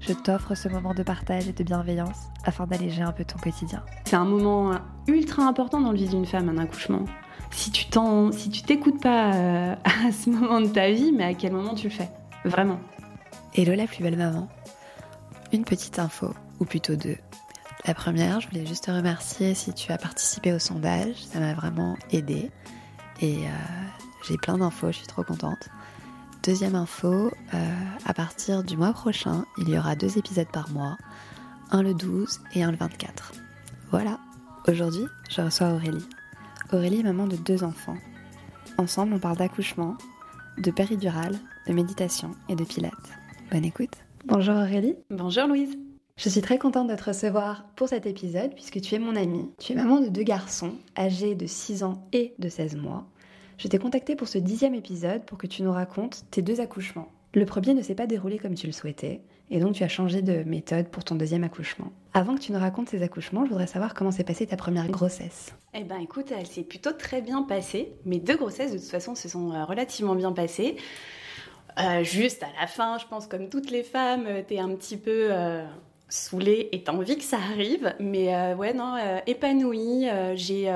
je 0.00 0.12
t'offre 0.12 0.54
ce 0.54 0.68
moment 0.68 0.94
de 0.94 1.02
partage 1.02 1.48
et 1.48 1.52
de 1.52 1.64
bienveillance 1.64 2.28
afin 2.44 2.66
d'alléger 2.66 3.02
un 3.02 3.12
peu 3.12 3.24
ton 3.24 3.38
quotidien. 3.38 3.82
C'est 4.04 4.16
un 4.16 4.24
moment 4.24 4.78
ultra 5.06 5.42
important 5.42 5.80
dans 5.80 5.92
le 5.92 5.98
vie 5.98 6.08
d'une 6.08 6.26
femme, 6.26 6.48
un 6.48 6.58
accouchement. 6.58 7.04
Si 7.50 7.70
tu 7.70 7.86
t'en, 7.86 8.30
si 8.32 8.50
tu 8.50 8.62
t'écoutes 8.62 9.00
pas 9.00 9.34
euh, 9.34 9.74
à 9.84 10.12
ce 10.12 10.30
moment 10.30 10.60
de 10.60 10.68
ta 10.68 10.90
vie, 10.90 11.12
mais 11.12 11.24
à 11.24 11.34
quel 11.34 11.52
moment 11.52 11.74
tu 11.74 11.84
le 11.84 11.92
fais? 11.92 12.10
Vraiment. 12.44 12.78
Hello 13.54 13.74
la 13.74 13.86
plus 13.86 14.02
belle 14.02 14.16
maman. 14.16 14.48
Une 15.52 15.64
petite 15.64 15.98
info, 15.98 16.34
ou 16.60 16.64
plutôt 16.64 16.94
deux. 16.94 17.16
La 17.86 17.94
première, 17.94 18.40
je 18.40 18.48
voulais 18.48 18.66
juste 18.66 18.84
te 18.84 18.90
remercier 18.90 19.54
si 19.54 19.72
tu 19.72 19.92
as 19.92 19.98
participé 19.98 20.52
au 20.52 20.58
sondage, 20.58 21.16
ça 21.16 21.40
m'a 21.40 21.54
vraiment 21.54 21.96
aidé. 22.10 22.50
Et 23.20 23.46
euh, 23.46 23.50
j'ai 24.28 24.36
plein 24.36 24.58
d'infos, 24.58 24.88
je 24.88 24.98
suis 24.98 25.06
trop 25.06 25.24
contente. 25.24 25.70
Deuxième 26.48 26.76
info, 26.76 27.30
euh, 27.52 27.58
à 28.06 28.14
partir 28.14 28.64
du 28.64 28.78
mois 28.78 28.94
prochain, 28.94 29.44
il 29.58 29.68
y 29.68 29.76
aura 29.76 29.96
deux 29.96 30.16
épisodes 30.16 30.48
par 30.50 30.70
mois, 30.70 30.96
un 31.70 31.82
le 31.82 31.92
12 31.92 32.40
et 32.54 32.62
un 32.62 32.70
le 32.70 32.78
24. 32.78 33.34
Voilà, 33.90 34.18
aujourd'hui, 34.66 35.04
je 35.28 35.42
reçois 35.42 35.74
Aurélie. 35.74 36.06
Aurélie 36.72 37.00
est 37.00 37.02
maman 37.02 37.26
de 37.26 37.36
deux 37.36 37.64
enfants. 37.64 37.98
Ensemble, 38.78 39.12
on 39.12 39.18
parle 39.18 39.36
d'accouchement, 39.36 39.98
de 40.56 40.70
péridurale, 40.70 41.38
de 41.66 41.74
méditation 41.74 42.30
et 42.48 42.54
de 42.54 42.64
pilates. 42.64 42.94
Bonne 43.52 43.66
écoute. 43.66 43.98
Bonjour 44.24 44.54
Aurélie. 44.54 44.96
Bonjour 45.10 45.48
Louise. 45.48 45.76
Je 46.16 46.30
suis 46.30 46.40
très 46.40 46.56
contente 46.56 46.88
de 46.88 46.96
te 46.96 47.04
recevoir 47.04 47.66
pour 47.76 47.90
cet 47.90 48.06
épisode 48.06 48.54
puisque 48.54 48.80
tu 48.80 48.94
es 48.94 48.98
mon 48.98 49.16
amie. 49.16 49.50
Tu 49.58 49.72
es 49.72 49.76
maman 49.76 50.00
de 50.00 50.08
deux 50.08 50.22
garçons 50.22 50.76
âgés 50.96 51.34
de 51.34 51.44
6 51.44 51.82
ans 51.82 52.08
et 52.14 52.32
de 52.38 52.48
16 52.48 52.76
mois. 52.76 53.06
Je 53.58 53.66
t'ai 53.66 53.78
contactée 53.78 54.14
pour 54.14 54.28
ce 54.28 54.38
dixième 54.38 54.76
épisode 54.76 55.24
pour 55.24 55.36
que 55.36 55.48
tu 55.48 55.64
nous 55.64 55.72
racontes 55.72 56.22
tes 56.30 56.42
deux 56.42 56.60
accouchements. 56.60 57.08
Le 57.34 57.44
premier 57.44 57.74
ne 57.74 57.82
s'est 57.82 57.96
pas 57.96 58.06
déroulé 58.06 58.38
comme 58.38 58.54
tu 58.54 58.68
le 58.68 58.72
souhaitais, 58.72 59.20
et 59.50 59.58
donc 59.58 59.74
tu 59.74 59.82
as 59.82 59.88
changé 59.88 60.22
de 60.22 60.44
méthode 60.44 60.86
pour 60.86 61.02
ton 61.02 61.16
deuxième 61.16 61.42
accouchement. 61.42 61.90
Avant 62.14 62.36
que 62.36 62.40
tu 62.40 62.52
nous 62.52 62.60
racontes 62.60 62.88
ces 62.88 63.02
accouchements, 63.02 63.44
je 63.44 63.50
voudrais 63.50 63.66
savoir 63.66 63.94
comment 63.94 64.12
s'est 64.12 64.22
passée 64.22 64.46
ta 64.46 64.56
première 64.56 64.86
grossesse. 64.88 65.52
Eh 65.74 65.82
ben 65.82 65.98
écoute, 65.98 66.30
elle 66.30 66.46
s'est 66.46 66.62
plutôt 66.62 66.92
très 66.92 67.20
bien 67.20 67.42
passée. 67.42 67.94
Mes 68.04 68.20
deux 68.20 68.36
grossesses 68.36 68.70
de 68.70 68.78
toute 68.78 68.86
façon 68.86 69.16
se 69.16 69.28
sont 69.28 69.50
euh, 69.50 69.64
relativement 69.64 70.14
bien 70.14 70.30
passées. 70.30 70.76
Euh, 71.80 72.04
juste 72.04 72.44
à 72.44 72.60
la 72.60 72.68
fin, 72.68 72.96
je 72.98 73.06
pense 73.06 73.26
comme 73.26 73.48
toutes 73.48 73.72
les 73.72 73.82
femmes, 73.82 74.26
euh, 74.28 74.42
t'es 74.46 74.60
un 74.60 74.72
petit 74.76 74.96
peu 74.96 75.30
saoulée 76.08 76.68
et 76.72 76.82
t'as 76.82 76.92
envie 76.92 77.16
que 77.16 77.24
ça 77.24 77.36
arrive. 77.36 77.94
Mais 78.00 78.34
euh, 78.34 78.54
ouais, 78.54 78.72
non, 78.72 78.94
euh, 78.96 79.18
épanouie. 79.26 80.08
Euh, 80.08 80.34
j'ai 80.36 80.72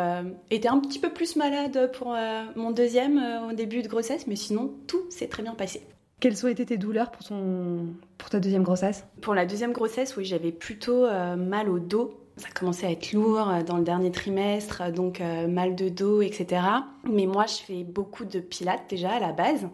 été 0.50 0.69
un 0.69 0.78
petit 0.78 0.98
peu 0.98 1.11
plus 1.11 1.36
malade 1.36 1.91
pour 1.92 2.14
mon 2.56 2.70
deuxième 2.70 3.20
au 3.48 3.53
début 3.53 3.83
de 3.83 3.88
grossesse, 3.88 4.27
mais 4.27 4.36
sinon 4.36 4.72
tout 4.86 5.05
s'est 5.10 5.28
très 5.28 5.42
bien 5.42 5.55
passé. 5.55 5.83
Quelles 6.20 6.44
ont 6.47 6.48
été 6.48 6.64
tes 6.64 6.77
douleurs 6.77 7.10
pour, 7.10 7.25
ton... 7.25 7.86
pour 8.16 8.30
ta 8.30 8.38
deuxième 8.38 8.62
grossesse? 8.62 9.05
Pour 9.20 9.34
la 9.34 9.44
deuxième 9.44 9.72
grossesse, 9.72 10.16
oui, 10.16 10.25
j'avais 10.25 10.53
plutôt 10.53 11.06
mal 11.36 11.69
au 11.69 11.78
dos. 11.78 12.19
Ça 12.36 12.48
commençait 12.55 12.86
à 12.86 12.91
être 12.91 13.12
lourd 13.12 13.53
dans 13.66 13.77
le 13.77 13.84
dernier 13.84 14.10
trimestre, 14.10 14.91
donc 14.92 15.20
mal 15.20 15.75
de 15.75 15.88
dos, 15.88 16.22
etc. 16.22 16.62
Mais 17.05 17.26
moi, 17.26 17.47
je 17.47 17.56
fais 17.65 17.84
beaucoup 17.84 18.25
de 18.25 18.41
pilates 18.41 18.88
déjà 18.88 19.12
à 19.12 19.21
la 19.21 19.32
base 19.32 19.69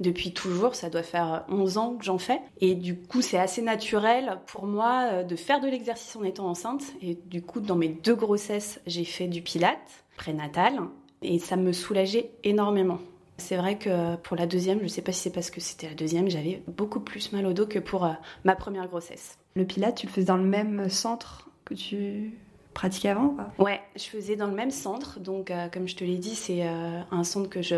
depuis 0.00 0.32
toujours, 0.32 0.74
ça 0.74 0.90
doit 0.90 1.02
faire 1.02 1.44
11 1.48 1.78
ans 1.78 1.96
que 1.96 2.04
j'en 2.04 2.18
fais. 2.18 2.40
Et 2.60 2.74
du 2.74 2.96
coup, 2.96 3.22
c'est 3.22 3.38
assez 3.38 3.62
naturel 3.62 4.38
pour 4.46 4.66
moi 4.66 5.22
de 5.24 5.36
faire 5.36 5.60
de 5.60 5.68
l'exercice 5.68 6.14
en 6.16 6.24
étant 6.24 6.48
enceinte. 6.48 6.82
Et 7.02 7.18
du 7.26 7.42
coup, 7.42 7.60
dans 7.60 7.76
mes 7.76 7.88
deux 7.88 8.14
grossesses, 8.14 8.80
j'ai 8.86 9.04
fait 9.04 9.28
du 9.28 9.42
pilate 9.42 10.04
prénatal. 10.16 10.80
Et 11.22 11.38
ça 11.38 11.56
me 11.56 11.72
soulageait 11.72 12.30
énormément. 12.44 12.98
C'est 13.38 13.56
vrai 13.56 13.78
que 13.78 14.16
pour 14.16 14.36
la 14.36 14.46
deuxième, 14.46 14.78
je 14.78 14.84
ne 14.84 14.88
sais 14.88 15.02
pas 15.02 15.12
si 15.12 15.20
c'est 15.22 15.30
parce 15.30 15.50
que 15.50 15.60
c'était 15.60 15.88
la 15.88 15.94
deuxième, 15.94 16.28
j'avais 16.28 16.62
beaucoup 16.66 17.00
plus 17.00 17.32
mal 17.32 17.46
au 17.46 17.52
dos 17.52 17.66
que 17.66 17.78
pour 17.78 18.08
ma 18.44 18.56
première 18.56 18.88
grossesse. 18.88 19.38
Le 19.54 19.64
pilate, 19.64 19.96
tu 19.96 20.06
le 20.06 20.12
faisais 20.12 20.26
dans 20.26 20.36
le 20.36 20.44
même 20.44 20.88
centre 20.88 21.48
que 21.64 21.74
tu 21.74 22.38
pratiquais 22.78 23.08
avant 23.08 23.30
quoi 23.30 23.48
Ouais, 23.58 23.80
je 23.96 24.04
faisais 24.04 24.36
dans 24.36 24.46
le 24.46 24.54
même 24.54 24.70
centre. 24.70 25.18
Donc, 25.18 25.50
euh, 25.50 25.66
comme 25.68 25.88
je 25.88 25.96
te 25.96 26.04
l'ai 26.04 26.16
dit, 26.16 26.36
c'est 26.36 26.64
euh, 26.64 27.00
un 27.10 27.24
centre 27.24 27.50
que 27.50 27.60
je 27.60 27.74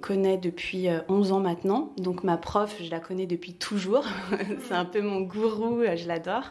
connais 0.00 0.38
depuis 0.38 0.88
euh, 0.88 1.02
11 1.08 1.30
ans 1.30 1.38
maintenant. 1.38 1.92
Donc, 1.98 2.24
ma 2.24 2.36
prof, 2.36 2.74
je 2.82 2.90
la 2.90 2.98
connais 2.98 3.26
depuis 3.26 3.54
toujours. 3.54 4.04
c'est 4.66 4.74
un 4.74 4.84
peu 4.84 5.02
mon 5.02 5.20
gourou, 5.20 5.82
je 5.94 6.08
l'adore. 6.08 6.50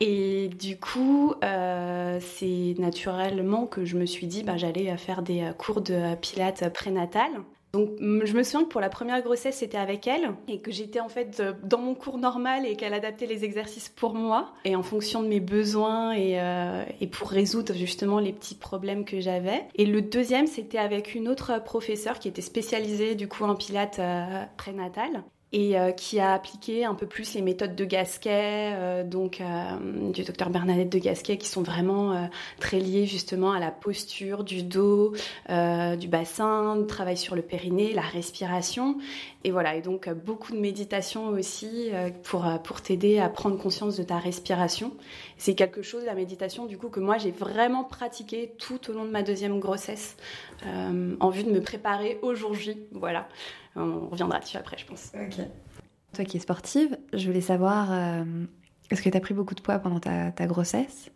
Et 0.00 0.48
du 0.48 0.78
coup, 0.78 1.34
euh, 1.44 2.18
c'est 2.20 2.74
naturellement 2.78 3.66
que 3.66 3.84
je 3.84 3.98
me 3.98 4.06
suis 4.06 4.26
dit, 4.26 4.42
bah, 4.42 4.56
j'allais 4.56 4.96
faire 4.96 5.20
des 5.20 5.50
cours 5.58 5.82
de 5.82 6.14
pilates 6.14 6.72
prénatal. 6.72 7.30
Donc 7.76 7.90
je 8.00 8.32
me 8.32 8.42
souviens 8.42 8.64
que 8.64 8.70
pour 8.70 8.80
la 8.80 8.88
première 8.88 9.20
grossesse, 9.20 9.56
c'était 9.56 9.76
avec 9.76 10.06
elle 10.06 10.30
et 10.48 10.60
que 10.60 10.72
j'étais 10.72 11.00
en 11.00 11.10
fait 11.10 11.42
dans 11.62 11.76
mon 11.76 11.94
cours 11.94 12.16
normal 12.16 12.64
et 12.64 12.74
qu'elle 12.74 12.94
adaptait 12.94 13.26
les 13.26 13.44
exercices 13.44 13.90
pour 13.90 14.14
moi 14.14 14.54
et 14.64 14.74
en 14.76 14.82
fonction 14.82 15.22
de 15.22 15.28
mes 15.28 15.40
besoins 15.40 16.12
et, 16.12 16.40
euh, 16.40 16.84
et 17.02 17.06
pour 17.06 17.28
résoudre 17.28 17.74
justement 17.74 18.18
les 18.18 18.32
petits 18.32 18.54
problèmes 18.54 19.04
que 19.04 19.20
j'avais. 19.20 19.66
Et 19.74 19.84
le 19.84 20.00
deuxième, 20.00 20.46
c'était 20.46 20.78
avec 20.78 21.14
une 21.14 21.28
autre 21.28 21.62
professeure 21.62 22.18
qui 22.18 22.28
était 22.28 22.40
spécialisée 22.40 23.14
du 23.14 23.28
coup 23.28 23.44
en 23.44 23.54
pilates 23.54 23.98
euh, 23.98 24.44
prénatal 24.56 25.22
et 25.52 25.78
euh, 25.78 25.92
qui 25.92 26.18
a 26.18 26.32
appliqué 26.32 26.84
un 26.84 26.94
peu 26.94 27.06
plus 27.06 27.34
les 27.34 27.42
méthodes 27.42 27.76
de 27.76 27.84
Gasquet, 27.84 28.72
euh, 28.74 29.04
donc 29.04 29.40
euh, 29.40 30.10
du 30.10 30.24
docteur 30.24 30.50
Bernadette 30.50 30.90
de 30.90 30.98
Gasquet, 30.98 31.38
qui 31.38 31.48
sont 31.48 31.62
vraiment 31.62 32.28
très 32.58 32.80
liées 32.80 33.06
justement 33.06 33.52
à 33.52 33.60
la 33.60 33.70
posture 33.70 34.42
du 34.42 34.62
dos, 34.62 35.14
du 35.48 36.08
bassin, 36.08 36.84
travail 36.88 37.16
sur 37.16 37.34
le 37.34 37.42
périnée, 37.42 37.92
la 37.92 38.02
respiration, 38.02 38.98
et 39.46 39.50
voilà. 39.50 39.76
Et 39.76 39.80
donc 39.80 40.10
beaucoup 40.10 40.52
de 40.52 40.58
méditation 40.58 41.28
aussi 41.28 41.90
pour 42.24 42.44
pour 42.64 42.82
t'aider 42.82 43.18
à 43.18 43.28
prendre 43.28 43.56
conscience 43.56 43.96
de 43.96 44.02
ta 44.02 44.18
respiration. 44.18 44.92
C'est 45.38 45.54
quelque 45.54 45.82
chose 45.82 46.04
la 46.04 46.14
méditation 46.14 46.66
du 46.66 46.76
coup 46.76 46.88
que 46.88 47.00
moi 47.00 47.16
j'ai 47.16 47.30
vraiment 47.30 47.84
pratiqué 47.84 48.52
tout 48.58 48.90
au 48.90 48.92
long 48.92 49.04
de 49.04 49.10
ma 49.10 49.22
deuxième 49.22 49.58
grossesse 49.60 50.16
en 50.64 51.30
vue 51.30 51.44
de 51.44 51.50
me 51.50 51.60
préparer 51.60 52.18
au 52.22 52.34
jour 52.34 52.54
J. 52.54 52.76
Voilà. 52.92 53.28
On 53.76 54.08
reviendra 54.08 54.40
dessus 54.40 54.56
après, 54.56 54.78
je 54.78 54.86
pense. 54.86 55.12
Ok. 55.14 55.44
Toi 56.14 56.24
qui 56.24 56.38
es 56.38 56.40
sportive, 56.40 56.96
je 57.12 57.26
voulais 57.26 57.42
savoir, 57.42 57.92
euh, 57.92 58.24
est-ce 58.90 59.02
que 59.02 59.10
tu 59.10 59.16
as 59.16 59.20
pris 59.20 59.34
beaucoup 59.34 59.54
de 59.54 59.60
poids 59.60 59.78
pendant 59.78 60.00
ta, 60.00 60.32
ta 60.32 60.46
grossesse, 60.46 61.10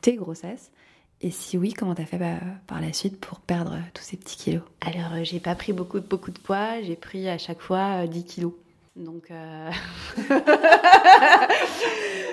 tes 0.00 0.16
grossesses? 0.16 0.72
Et 1.22 1.30
si 1.30 1.56
oui, 1.56 1.72
comment 1.72 1.94
tu 1.94 2.02
as 2.02 2.06
fait 2.06 2.18
bah, 2.18 2.36
par 2.66 2.80
la 2.80 2.92
suite 2.92 3.18
pour 3.18 3.40
perdre 3.40 3.78
tous 3.94 4.02
ces 4.02 4.16
petits 4.18 4.36
kilos? 4.36 4.62
Alors, 4.82 5.14
euh, 5.14 5.24
j'ai 5.24 5.40
pas 5.40 5.54
pris 5.54 5.72
beaucoup, 5.72 6.00
beaucoup 6.00 6.30
de 6.30 6.38
poids, 6.38 6.82
j'ai 6.82 6.96
pris 6.96 7.26
à 7.28 7.38
chaque 7.38 7.60
fois 7.60 8.02
euh, 8.02 8.06
10 8.06 8.24
kilos. 8.24 8.52
Donc, 8.96 9.30
euh... 9.30 9.70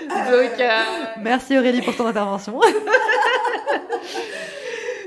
Donc 0.09 0.59
euh, 0.59 0.83
Merci 1.21 1.57
Aurélie 1.57 1.81
pour 1.81 1.95
ton 1.95 2.07
intervention. 2.07 2.59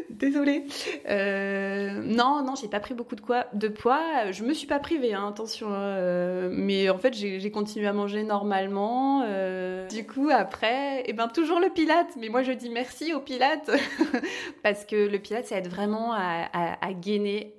Désolée. 0.11 0.65
Euh, 1.09 2.03
non, 2.03 2.43
non, 2.44 2.55
j'ai 2.61 2.69
pas 2.69 2.81
pris 2.81 2.94
beaucoup 2.94 3.17
de, 3.17 3.21
quoi, 3.21 3.47
de 3.53 3.69
poids. 3.69 4.31
Je 4.31 4.44
me 4.44 4.55
suis 4.55 4.67
pas 4.67 4.78
privée, 4.78 5.15
hein, 5.15 5.28
attention. 5.28 5.69
Euh, 5.71 6.49
mais 6.53 6.89
en 6.91 6.99
fait, 6.99 7.15
j'ai 7.15 7.50
continué 7.50 7.87
à 7.87 7.93
manger 7.93 8.22
normalement. 8.22 9.22
Euh, 9.27 9.87
du 9.89 10.06
coup, 10.06 10.31
après, 10.31 11.08
et 11.08 11.12
ben 11.12 11.29
toujours 11.29 11.61
le 11.61 11.70
pilate. 11.70 12.08
Mais 12.19 12.29
moi, 12.29 12.43
je 12.43 12.53
dis 12.53 12.70
merci 12.70 13.14
au 13.14 13.20
pilate 13.20 13.70
parce 14.62 14.85
que 14.85 14.97
le 14.97 15.19
pilate, 15.19 15.47
ça 15.47 15.58
aide 15.58 15.69
vraiment 15.69 16.12
à, 16.12 16.93
gainer, 16.93 17.55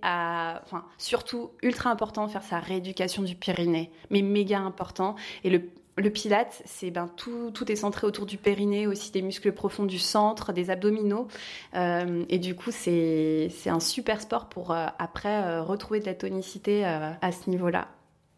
surtout 0.97 1.51
ultra 1.61 1.89
important, 1.89 2.27
faire 2.27 2.43
sa 2.43 2.59
rééducation 2.59 3.23
du 3.23 3.35
périnée, 3.35 3.91
mais 4.09 4.21
méga 4.21 4.59
important. 4.59 5.15
Et 5.43 5.49
le 5.49 5.61
le 5.97 6.09
pilate, 6.11 6.61
c'est 6.65 6.91
ben 6.91 7.09
tout, 7.17 7.51
tout 7.51 7.71
est 7.71 7.75
centré 7.75 8.05
autour 8.05 8.27
du 8.27 8.37
périnée, 8.37 8.85
aussi 8.85 9.11
des 9.11 9.23
muscles 9.23 9.51
profonds 9.51 9.85
du 9.85 9.97
centre, 9.97 10.53
des 10.53 10.69
abdominaux. 10.69 11.27
Euh, 11.75 12.23
et 12.29 12.37
du 12.37 12.55
coup, 12.55 12.71
c'est 12.71 13.49
un 13.65 13.79
super 13.79 14.21
sport 14.21 14.47
pour 14.47 14.71
euh, 14.71 14.85
après 14.99 15.43
euh, 15.43 15.63
retrouver 15.63 15.99
de 15.99 16.05
la 16.05 16.13
tonicité 16.13 16.85
euh, 16.85 17.11
à 17.19 17.31
ce 17.31 17.49
niveau-là. 17.49 17.87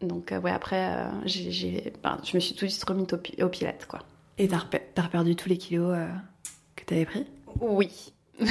Donc 0.00 0.32
ouais, 0.42 0.50
après, 0.50 1.06
j'ai 1.26 1.92
ben, 2.02 2.18
je 2.24 2.34
me 2.34 2.40
suis 2.40 2.54
tout 2.54 2.64
de 2.64 2.70
suite 2.70 2.84
remise 2.84 3.06
au, 3.12 3.44
au 3.44 3.48
pilate, 3.50 3.86
quoi. 3.86 3.98
Et 4.38 4.48
t'as 4.48 4.64
as 4.96 5.08
perdu 5.08 5.36
tous 5.36 5.50
les 5.50 5.58
kilos 5.58 5.94
que 6.74 6.84
t'avais 6.86 7.04
pris? 7.04 7.26
Oui. 7.60 8.14
oui, 8.40 8.46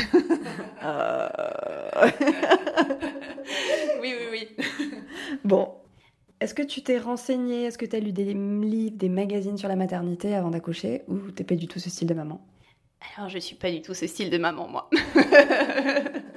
oui, 4.03 4.27
oui. 4.31 4.47
Bon, 5.43 5.73
Est-ce 6.41 6.53
que 6.53 6.61
tu 6.61 6.81
t'es 6.81 6.97
renseigné 6.97 7.65
Est-ce 7.65 7.77
que 7.77 7.85
tu 7.85 7.95
as 7.97 7.99
lu 7.99 8.13
des 8.13 8.33
livres, 8.33 8.95
des 8.95 9.09
magazines 9.09 9.57
sur 9.57 9.67
la 9.67 9.75
maternité 9.75 10.35
avant 10.35 10.51
d'accoucher 10.51 11.03
Ou 11.09 11.31
t'es 11.31 11.43
pas 11.43 11.55
du 11.55 11.67
tout 11.67 11.79
ce 11.79 11.89
style 11.89 12.07
de 12.07 12.13
maman? 12.13 12.39
Alors, 13.17 13.29
je 13.29 13.39
suis 13.39 13.55
pas 13.55 13.69
du 13.69 13.81
tout 13.81 13.93
ce 13.93 14.07
style 14.07 14.29
de 14.29 14.37
maman, 14.37 14.67
moi. 14.69 14.89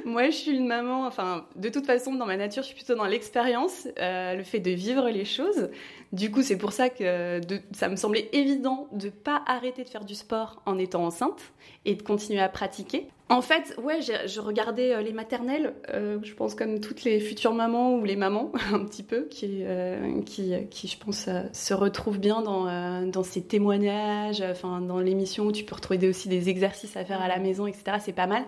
moi, 0.04 0.26
je 0.30 0.36
suis 0.36 0.50
une 0.52 0.66
maman, 0.66 1.06
enfin, 1.06 1.46
de 1.56 1.68
toute 1.68 1.86
façon, 1.86 2.14
dans 2.14 2.26
ma 2.26 2.36
nature, 2.36 2.62
je 2.62 2.68
suis 2.68 2.76
plutôt 2.76 2.94
dans 2.94 3.06
l'expérience, 3.06 3.88
euh, 3.98 4.34
le 4.34 4.42
fait 4.42 4.60
de 4.60 4.70
vivre 4.70 5.08
les 5.08 5.24
choses. 5.24 5.70
Du 6.12 6.30
coup, 6.30 6.42
c'est 6.42 6.58
pour 6.58 6.72
ça 6.72 6.88
que 6.88 7.40
ça 7.72 7.88
me 7.88 7.96
semblait 7.96 8.28
évident 8.32 8.88
de 8.92 9.10
pas 9.10 9.42
arrêter 9.46 9.84
de 9.84 9.88
faire 9.88 10.04
du 10.04 10.14
sport 10.14 10.60
en 10.66 10.78
étant 10.78 11.04
enceinte 11.04 11.40
et 11.84 11.94
de 11.94 12.02
continuer 12.02 12.40
à 12.40 12.48
pratiquer. 12.48 13.06
En 13.28 13.42
fait, 13.42 13.76
ouais, 13.80 14.00
je 14.02 14.40
regardais 14.40 14.92
euh, 14.92 15.02
les 15.02 15.12
maternelles, 15.12 15.74
euh, 15.94 16.18
je 16.24 16.34
pense 16.34 16.56
comme 16.56 16.80
toutes 16.80 17.04
les 17.04 17.20
futures 17.20 17.54
mamans 17.54 17.94
ou 17.94 18.04
les 18.04 18.16
mamans, 18.16 18.50
un 18.72 18.84
petit 18.84 19.04
peu, 19.04 19.26
qui, 19.30 19.62
qui, 20.26 20.52
qui, 20.68 20.88
je 20.88 20.98
pense, 20.98 21.28
se 21.52 21.74
retrouvent 21.74 22.18
bien 22.18 22.42
dans, 22.42 23.06
dans 23.06 23.22
ces 23.22 23.42
témoignages, 23.42 24.42
enfin, 24.42 24.80
dans 24.80 24.98
l'émission 24.98 25.46
où 25.46 25.52
tu 25.52 25.64
peux 25.64 25.76
retrouver 25.76 26.08
aussi 26.08 26.28
des 26.28 26.48
exercices 26.48 26.96
à 26.96 27.04
faire 27.04 27.22
à 27.22 27.28
la 27.28 27.38
maison, 27.38 27.68
etc. 27.68 27.98
C'est 28.00 28.12
pas 28.12 28.26
mal. 28.26 28.44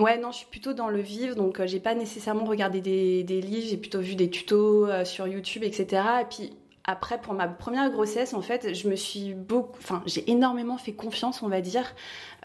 Ouais, 0.00 0.16
non, 0.16 0.32
je 0.32 0.38
suis 0.38 0.46
plutôt 0.46 0.72
dans 0.72 0.88
le 0.88 1.00
vivre, 1.00 1.36
donc 1.36 1.60
euh, 1.60 1.66
j'ai 1.66 1.78
pas 1.78 1.94
nécessairement 1.94 2.44
regardé 2.44 2.80
des, 2.80 3.40
livres, 3.40 3.66
j'ai 3.68 3.76
plutôt 3.76 4.00
vu 4.00 4.14
des 4.14 4.30
tutos 4.30 4.86
euh, 4.86 5.04
sur 5.04 5.28
YouTube, 5.28 5.62
etc. 5.62 6.02
Et 6.22 6.24
puis 6.24 6.52
après, 6.84 7.20
pour 7.20 7.34
ma 7.34 7.46
première 7.46 7.90
grossesse, 7.90 8.32
en 8.32 8.40
fait, 8.40 8.72
je 8.72 8.88
me 8.88 8.96
suis 8.96 9.34
beaucoup, 9.34 9.76
enfin, 9.78 10.02
j'ai 10.06 10.28
énormément 10.30 10.78
fait 10.78 10.92
confiance, 10.92 11.42
on 11.42 11.48
va 11.48 11.60
dire, 11.60 11.84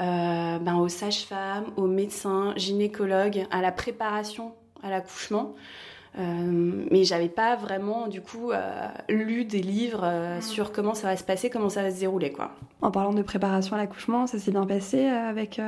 euh, 0.02 0.60
ben, 0.60 0.76
aux 0.76 0.90
sages-femmes, 0.90 1.72
aux 1.78 1.88
médecins, 1.88 2.54
gynécologues, 2.58 3.48
à 3.52 3.62
la 3.62 3.72
préparation 3.72 4.54
à 4.84 4.90
l'accouchement. 4.90 5.56
mais 6.18 7.06
j'avais 7.06 7.30
pas 7.30 7.56
vraiment 7.56 8.08
du 8.08 8.22
coup 8.22 8.52
lu 9.10 9.46
des 9.46 9.62
livres 9.62 10.06
mmh. 10.06 10.42
sur 10.42 10.72
comment 10.72 10.94
ça 10.94 11.08
va 11.08 11.18
se 11.18 11.24
passer, 11.24 11.50
comment 11.50 11.70
ça 11.70 11.82
va 11.82 11.92
se 11.92 12.00
dérouler 12.00 12.32
quoi. 12.32 12.52
En 12.82 12.92
parlant 12.92 13.14
de 13.14 13.22
préparation 13.22 13.76
à 13.76 13.80
l'accouchement, 13.80 14.28
ça 14.28 14.38
s'est 14.38 14.52
bien 14.52 14.66
passé 14.66 15.06
avec 15.06 15.60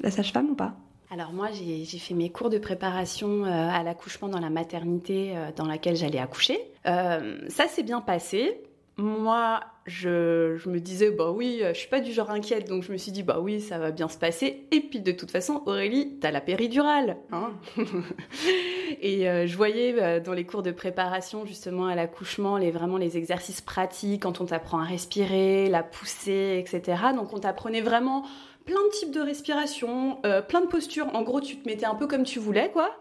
la 0.00 0.10
sage-femme 0.10 0.50
ou 0.50 0.54
pas? 0.54 0.74
Alors 1.16 1.32
moi, 1.32 1.48
j'ai 1.50 1.98
fait 1.98 2.12
mes 2.12 2.28
cours 2.28 2.50
de 2.50 2.58
préparation 2.58 3.46
euh, 3.46 3.48
à 3.48 3.82
l'accouchement 3.82 4.28
dans 4.28 4.38
la 4.38 4.50
maternité 4.50 5.32
euh, 5.34 5.48
dans 5.56 5.64
laquelle 5.64 5.96
j'allais 5.96 6.18
accoucher. 6.18 6.60
Euh, 6.86 7.38
ça 7.48 7.68
s'est 7.68 7.82
bien 7.82 8.02
passé. 8.02 8.60
Moi, 8.98 9.60
je, 9.86 10.68
me 10.68 10.78
disais, 10.78 11.10
bah 11.10 11.30
oui, 11.30 11.62
je 11.66 11.72
suis 11.72 11.88
pas 11.88 12.00
du 12.00 12.12
genre 12.12 12.30
inquiète, 12.30 12.68
donc 12.68 12.82
je 12.82 12.92
me 12.92 12.98
suis 12.98 13.12
dit, 13.12 13.22
bah 13.22 13.38
oui, 13.40 13.62
ça 13.62 13.78
va 13.78 13.92
bien 13.92 14.08
se 14.08 14.18
passer. 14.18 14.66
Et 14.72 14.80
puis 14.80 15.00
de 15.00 15.12
toute 15.12 15.30
façon, 15.30 15.62
Aurélie, 15.64 16.18
t'as 16.20 16.30
la 16.30 16.42
péridurale. 16.42 17.16
Hein 17.32 17.52
et 19.00 19.46
je 19.46 19.56
voyais 19.56 20.20
dans 20.20 20.32
les 20.32 20.44
cours 20.44 20.62
de 20.62 20.70
préparation 20.70 21.44
justement 21.44 21.86
à 21.86 21.94
l'accouchement, 21.94 22.56
les, 22.56 22.70
vraiment 22.70 22.96
les 22.96 23.18
exercices 23.18 23.60
pratiques, 23.60 24.22
quand 24.22 24.40
on 24.40 24.46
t'apprend 24.46 24.80
à 24.80 24.84
respirer, 24.84 25.68
la 25.68 25.82
pousser, 25.82 26.56
etc. 26.58 26.98
Donc 27.14 27.34
on 27.34 27.38
t'apprenait 27.38 27.82
vraiment 27.82 28.24
plein 28.66 28.84
de 28.84 28.90
types 28.90 29.12
de 29.12 29.20
respiration, 29.20 30.18
euh, 30.26 30.42
plein 30.42 30.60
de 30.60 30.66
postures. 30.66 31.14
En 31.14 31.22
gros, 31.22 31.40
tu 31.40 31.56
te 31.56 31.66
mettais 31.66 31.86
un 31.86 31.94
peu 31.94 32.06
comme 32.06 32.24
tu 32.24 32.38
voulais, 32.38 32.70
quoi. 32.70 32.98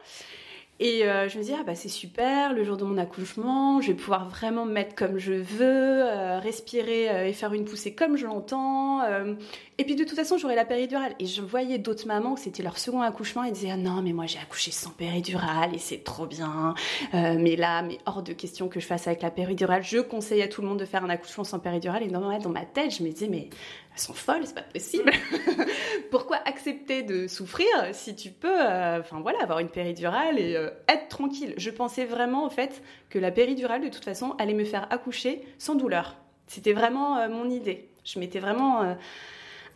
Et 0.80 1.06
euh, 1.06 1.28
je 1.30 1.38
me 1.38 1.44
dis, 1.44 1.54
ah 1.58 1.64
bah 1.64 1.74
c'est 1.74 1.90
super, 1.90 2.54
le 2.54 2.66
jour 2.66 2.76
de 2.76 2.84
mon 2.84 2.98
accouchement, 2.98 3.80
je 3.80 3.88
vais 3.88 3.94
pouvoir 3.94 4.28
vraiment 4.28 4.66
me 4.66 4.74
mettre 4.74 4.94
comme 4.94 5.18
je 5.18 5.32
veux, 5.32 5.62
euh, 5.62 6.38
respirer 6.40 7.30
et 7.30 7.34
faire 7.34 7.54
une 7.54 7.64
poussée 7.64 7.96
comme 7.96 8.18
je 8.18 8.26
l'entends. 8.26 9.02
Et 9.78 9.84
puis 9.84 9.96
de 9.96 10.04
toute 10.04 10.16
façon, 10.16 10.38
j'aurai 10.38 10.56
la 10.56 10.66
péridurale. 10.66 11.14
Et 11.20 11.26
je 11.26 11.42
voyais 11.42 11.78
d'autres 11.78 12.08
mamans 12.08 12.36
c'était 12.36 12.64
leur 12.64 12.78
second 12.78 13.02
accouchement 13.02 13.44
et 13.44 13.52
disaient, 13.52 13.72
ah 13.72 13.78
non, 13.78 14.02
mais 14.02 14.14
moi 14.14 14.26
j'ai 14.26 14.40
accouché 14.40 14.72
sans 14.72 14.92
péridurale 14.92 15.74
et 15.74 15.80
c'est 15.80 16.04
trop 16.04 16.26
bien. 16.26 16.74
mais 17.14 17.56
là, 17.56 17.82
mais 17.82 18.00
hors 18.06 18.24
de 18.24 18.34
question 18.34 18.68
que 18.68 18.80
je 18.80 18.86
fasse 18.86 19.08
avec 19.08 19.22
la 19.22 19.32
péridurale. 19.32 19.84
Je 19.84 20.00
conseille 20.00 20.42
à 20.42 20.48
tout 20.48 20.62
le 20.62 20.68
monde 20.68 20.80
de 20.80 20.86
faire 20.86 21.04
un 21.04 21.10
accouchement 21.10 21.44
sans 21.44 21.60
péridurale. 21.60 22.04
Et 22.04 22.08
dans, 22.08 22.38
dans 22.40 22.50
ma 22.50 22.66
tête, 22.66 22.96
je 22.96 23.04
me 23.04 23.10
disais, 23.10 23.28
mais 23.28 23.50
elles 23.96 24.02
sont 24.02 24.14
folles, 24.14 24.42
c'est 24.44 24.56
pas 24.56 24.62
possible. 24.62 25.10
Pourquoi 26.12 26.38
accepter 26.46 27.02
de 27.02 27.28
souffrir 27.28 27.66
si 27.94 28.14
tu 28.14 28.30
peux, 28.30 28.62
euh, 28.62 29.00
enfin 29.00 29.22
voilà, 29.22 29.42
avoir 29.42 29.60
une 29.60 29.70
péridurale 29.70 30.38
et 30.38 30.56
euh, 30.58 30.70
être 30.90 31.08
tranquille? 31.08 31.54
Je 31.56 31.70
pensais 31.70 32.04
vraiment 32.04 32.44
en 32.44 32.50
fait 32.50 32.84
que 33.10 33.20
la 33.20 33.32
péridurale, 33.32 33.82
de 33.82 33.90
toute 33.90 34.04
façon, 34.04 34.36
allait 34.38 34.54
me 34.54 34.66
faire 34.66 34.92
accoucher 34.92 35.42
sans 35.58 35.76
douleur. 35.76 36.18
C'était 36.48 36.74
vraiment 36.74 37.18
euh, 37.18 37.30
mon 37.30 37.50
idée. 37.50 37.90
Je 38.04 38.20
m'étais 38.20 38.40
vraiment 38.40 38.96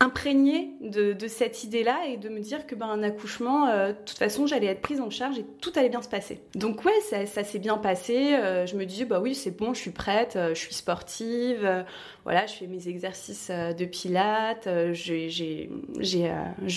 imprégnée 0.00 0.72
de, 0.80 1.14
cette 1.28 1.62
idée-là 1.62 2.06
et 2.08 2.16
de 2.16 2.30
me 2.30 2.40
dire 2.40 2.66
que 2.66 2.74
ben, 2.74 2.88
un 2.88 3.02
accouchement, 3.02 3.68
euh, 3.68 3.88
de 3.88 3.98
toute 3.98 4.16
façon, 4.16 4.46
j'allais 4.46 4.66
être 4.66 4.80
prise 4.80 5.00
en 5.00 5.10
charge 5.10 5.38
et 5.38 5.44
tout 5.60 5.70
allait 5.76 5.90
bien 5.90 6.00
se 6.00 6.08
passer. 6.08 6.40
Donc 6.54 6.84
ouais, 6.86 7.26
ça, 7.26 7.44
s'est 7.44 7.58
bien 7.58 7.76
passé. 7.76 8.34
Euh, 8.34 8.64
je 8.66 8.76
me 8.76 8.86
disais, 8.86 9.04
bah 9.04 9.20
oui, 9.20 9.34
c'est 9.34 9.50
bon, 9.50 9.74
je 9.74 9.80
suis 9.80 9.90
prête, 9.90 10.36
euh, 10.36 10.54
je 10.54 10.58
suis 10.58 10.74
sportive, 10.74 11.84
voilà, 12.24 12.46
je 12.46 12.54
fais 12.54 12.66
mes 12.66 12.88
exercices 12.88 13.50
de 13.50 13.84
pilates, 13.84 14.68
j'ai, 14.92 15.28
je, 15.28 15.68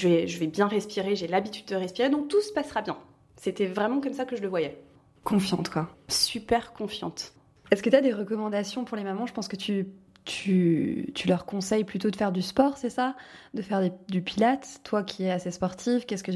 vais, 0.02 0.28
je 0.28 0.40
vais 0.40 0.48
bien 0.48 0.68
respirer, 0.68 1.16
j'ai 1.16 1.28
l'habitude 1.28 1.66
de 1.66 1.76
respirer, 1.76 2.10
donc 2.10 2.28
tout 2.28 2.42
se 2.42 2.52
passera 2.52 2.82
bien. 2.82 2.98
C'était 3.38 3.66
vraiment 3.66 4.02
comme 4.02 4.14
ça 4.14 4.26
que 4.26 4.36
je 4.36 4.42
le 4.42 4.50
voyais. 4.50 4.78
Confiante, 5.24 5.70
quoi. 5.70 5.90
Super 6.10 6.74
confiante. 6.74 7.34
Est-ce 7.72 7.82
que 7.82 7.90
tu 7.90 7.96
as 7.96 8.02
des 8.02 8.12
recommandations 8.12 8.84
pour 8.84 8.98
les 8.98 9.04
mamans? 9.04 9.26
Je 9.26 9.34
pense 9.34 9.48
que 9.48 9.56
tu 9.56 9.88
tu, 10.26 11.12
leur 11.28 11.46
conseilles 11.46 11.84
plutôt 11.84 12.10
de 12.10 12.16
faire 12.16 12.32
du 12.32 12.42
sport, 12.42 12.78
c'est 12.78 12.90
ça? 12.90 13.16
De 13.54 13.62
faire 13.62 13.82
du 14.08 14.22
pilates? 14.22 14.82
Toi 14.84 15.04
qui 15.04 15.24
es 15.24 15.32
assez 15.32 15.52
sportive, 15.52 16.06
qu'est-ce 16.06 16.24
que, 16.24 16.32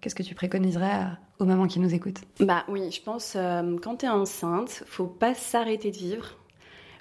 que 0.00 0.22
tu 0.22 0.34
préconiserais 0.34 1.06
aux 1.38 1.44
mamans 1.44 1.66
qui 1.66 1.80
nous 1.80 1.94
écoutent? 1.94 2.20
Bah 2.40 2.64
oui, 2.68 2.90
je 2.90 3.02
pense 3.02 3.34
euh, 3.36 3.76
quand 3.82 3.98
tu 3.98 4.06
es 4.06 4.08
enceinte, 4.08 4.84
faut 4.86 5.06
pas 5.06 5.34
s'arrêter 5.34 5.90
de 5.90 5.96
vivre. 5.96 6.36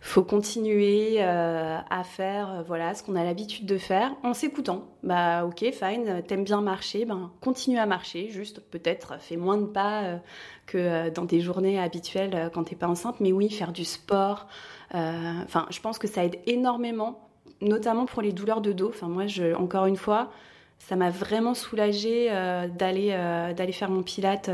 Faut 0.05 0.23
continuer 0.23 1.15
euh, 1.19 1.77
à 1.89 2.03
faire 2.03 2.51
euh, 2.51 2.61
voilà 2.61 2.93
ce 2.93 3.03
qu'on 3.03 3.15
a 3.15 3.23
l'habitude 3.23 3.65
de 3.65 3.77
faire 3.77 4.11
en 4.21 4.33
s'écoutant. 4.33 4.83
Bah 5.01 5.45
ok, 5.45 5.65
fine, 5.71 6.21
t'aimes 6.27 6.43
bien 6.43 6.61
marcher, 6.61 7.05
ben 7.05 7.31
continue 7.41 7.79
à 7.79 7.85
marcher. 7.85 8.29
Juste 8.29 8.59
peut-être 8.59 9.15
fais 9.19 9.37
moins 9.37 9.57
de 9.57 9.65
pas 9.65 10.19
que 10.65 11.09
dans 11.09 11.25
tes 11.25 11.39
journées 11.39 11.79
habituelles 11.79 12.51
quand 12.53 12.65
t'es 12.65 12.75
pas 12.75 12.87
enceinte, 12.87 13.19
mais 13.21 13.31
oui, 13.31 13.49
faire 13.49 13.71
du 13.71 13.85
sport, 13.85 14.47
euh, 14.95 15.43
enfin, 15.43 15.65
je 15.69 15.79
pense 15.79 15.97
que 15.97 16.07
ça 16.07 16.23
aide 16.23 16.39
énormément, 16.45 17.29
notamment 17.61 18.05
pour 18.05 18.21
les 18.21 18.31
douleurs 18.31 18.61
de 18.61 18.71
dos. 18.71 18.89
Enfin, 18.89 19.07
moi, 19.07 19.27
je, 19.27 19.53
encore 19.55 19.85
une 19.85 19.97
fois, 19.97 20.31
ça 20.79 20.95
m'a 20.95 21.09
vraiment 21.09 21.53
soulagée 21.53 22.27
euh, 22.29 22.67
d'aller 22.67 23.09
euh, 23.11 23.53
d'aller 23.53 23.71
faire 23.71 23.89
mon 23.89 24.03
pilate, 24.03 24.49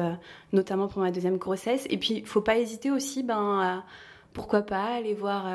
notamment 0.54 0.88
pour 0.88 1.02
ma 1.02 1.12
deuxième 1.12 1.38
grossesse. 1.38 1.86
Et 1.90 1.98
puis, 1.98 2.24
faut 2.26 2.42
pas 2.42 2.58
hésiter 2.58 2.92
aussi, 2.92 3.24
ben, 3.24 3.84
pourquoi 4.34 4.62
pas 4.62 4.96
aller 4.96 5.14
voir 5.14 5.52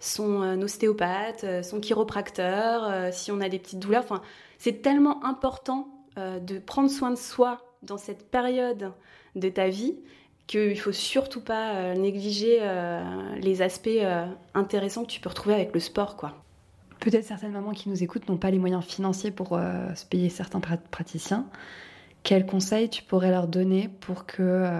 son 0.00 0.60
ostéopathe, 0.60 1.64
son 1.64 1.80
chiropracteur, 1.80 3.12
si 3.12 3.32
on 3.32 3.40
a 3.40 3.48
des 3.48 3.58
petites 3.58 3.78
douleurs. 3.78 4.04
Enfin, 4.04 4.22
c'est 4.58 4.82
tellement 4.82 5.24
important 5.24 5.88
de 6.16 6.58
prendre 6.58 6.90
soin 6.90 7.10
de 7.10 7.16
soi 7.16 7.62
dans 7.82 7.96
cette 7.96 8.30
période 8.30 8.92
de 9.34 9.48
ta 9.48 9.68
vie 9.68 9.96
qu'il 10.46 10.78
faut 10.78 10.92
surtout 10.92 11.40
pas 11.40 11.74
euh, 11.74 11.94
négliger 11.94 12.58
euh, 12.60 13.02
les 13.40 13.62
aspects 13.62 13.88
euh, 13.88 14.26
intéressants 14.54 15.04
que 15.04 15.10
tu 15.10 15.20
peux 15.20 15.28
retrouver 15.28 15.54
avec 15.54 15.72
le 15.72 15.80
sport, 15.80 16.16
quoi. 16.16 16.34
Peut-être 17.00 17.24
certaines 17.24 17.52
mamans 17.52 17.72
qui 17.72 17.88
nous 17.88 18.02
écoutent 18.02 18.28
n'ont 18.28 18.36
pas 18.36 18.50
les 18.50 18.58
moyens 18.58 18.84
financiers 18.84 19.32
pour 19.32 19.58
se 19.58 20.06
payer 20.06 20.28
certains 20.28 20.60
praticiens. 20.60 21.46
Quels 22.22 22.46
conseils 22.46 22.88
tu 22.90 23.02
pourrais 23.02 23.32
leur 23.32 23.48
donner 23.48 23.88
pour 23.88 24.24
que 24.24 24.70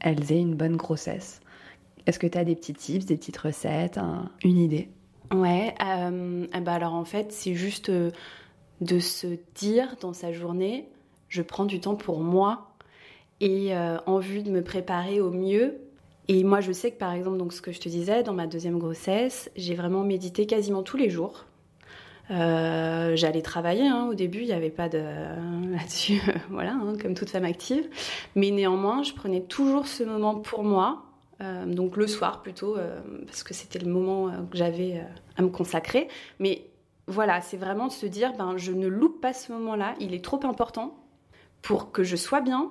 elles 0.00 0.30
aient 0.30 0.40
une 0.40 0.56
bonne 0.56 0.76
grossesse? 0.76 1.40
Est-ce 2.08 2.18
que 2.18 2.26
tu 2.26 2.38
as 2.38 2.44
des 2.44 2.56
petits 2.56 2.74
tips, 2.74 3.06
des 3.06 3.16
petites 3.16 3.36
recettes, 3.36 4.00
une 4.42 4.58
idée? 4.58 4.88
Ouais, 5.32 5.74
ben 5.78 6.48
alors 6.66 6.94
en 6.94 7.04
fait, 7.04 7.30
c'est 7.30 7.54
juste 7.54 7.90
de 8.80 8.98
se 8.98 9.26
dire 9.54 9.96
dans 10.00 10.12
sa 10.12 10.32
journée, 10.32 10.88
je 11.28 11.42
prends 11.42 11.66
du 11.66 11.80
temps 11.80 11.96
pour 11.96 12.20
moi 12.20 12.70
et 13.40 13.76
euh, 13.76 13.98
en 14.06 14.18
vue 14.18 14.42
de 14.42 14.50
me 14.50 14.62
préparer 14.62 15.20
au 15.20 15.30
mieux. 15.30 15.78
Et 16.28 16.44
moi, 16.44 16.60
je 16.60 16.72
sais 16.72 16.90
que 16.90 16.98
par 16.98 17.12
exemple, 17.12 17.38
donc 17.38 17.52
ce 17.52 17.62
que 17.62 17.72
je 17.72 17.80
te 17.80 17.88
disais, 17.88 18.22
dans 18.22 18.34
ma 18.34 18.46
deuxième 18.46 18.78
grossesse, 18.78 19.50
j'ai 19.56 19.74
vraiment 19.74 20.02
médité 20.02 20.46
quasiment 20.46 20.82
tous 20.82 20.96
les 20.96 21.10
jours. 21.10 21.46
Euh, 22.30 23.16
j'allais 23.16 23.40
travailler 23.40 23.86
hein, 23.86 24.06
au 24.10 24.14
début, 24.14 24.40
il 24.40 24.46
n'y 24.46 24.52
avait 24.52 24.68
pas 24.68 24.90
de 24.90 24.98
là-dessus, 24.98 26.20
voilà, 26.50 26.72
hein, 26.72 26.92
comme 27.00 27.14
toute 27.14 27.30
femme 27.30 27.44
active. 27.44 27.88
Mais 28.34 28.50
néanmoins, 28.50 29.02
je 29.02 29.14
prenais 29.14 29.40
toujours 29.40 29.86
ce 29.86 30.04
moment 30.04 30.34
pour 30.34 30.64
moi, 30.64 31.04
euh, 31.04 31.07
donc 31.40 31.96
le 31.96 32.06
soir 32.06 32.42
plutôt, 32.42 32.76
parce 33.26 33.42
que 33.42 33.54
c'était 33.54 33.78
le 33.78 33.90
moment 33.90 34.30
que 34.50 34.56
j'avais 34.56 35.04
à 35.36 35.42
me 35.42 35.48
consacrer. 35.48 36.08
Mais 36.38 36.66
voilà, 37.06 37.40
c'est 37.40 37.56
vraiment 37.56 37.86
de 37.86 37.92
se 37.92 38.06
dire, 38.06 38.34
ben, 38.36 38.56
je 38.56 38.72
ne 38.72 38.86
loupe 38.86 39.20
pas 39.20 39.32
ce 39.32 39.52
moment-là, 39.52 39.94
il 40.00 40.14
est 40.14 40.24
trop 40.24 40.40
important 40.44 40.96
pour 41.62 41.92
que 41.92 42.02
je 42.02 42.16
sois 42.16 42.40
bien, 42.40 42.70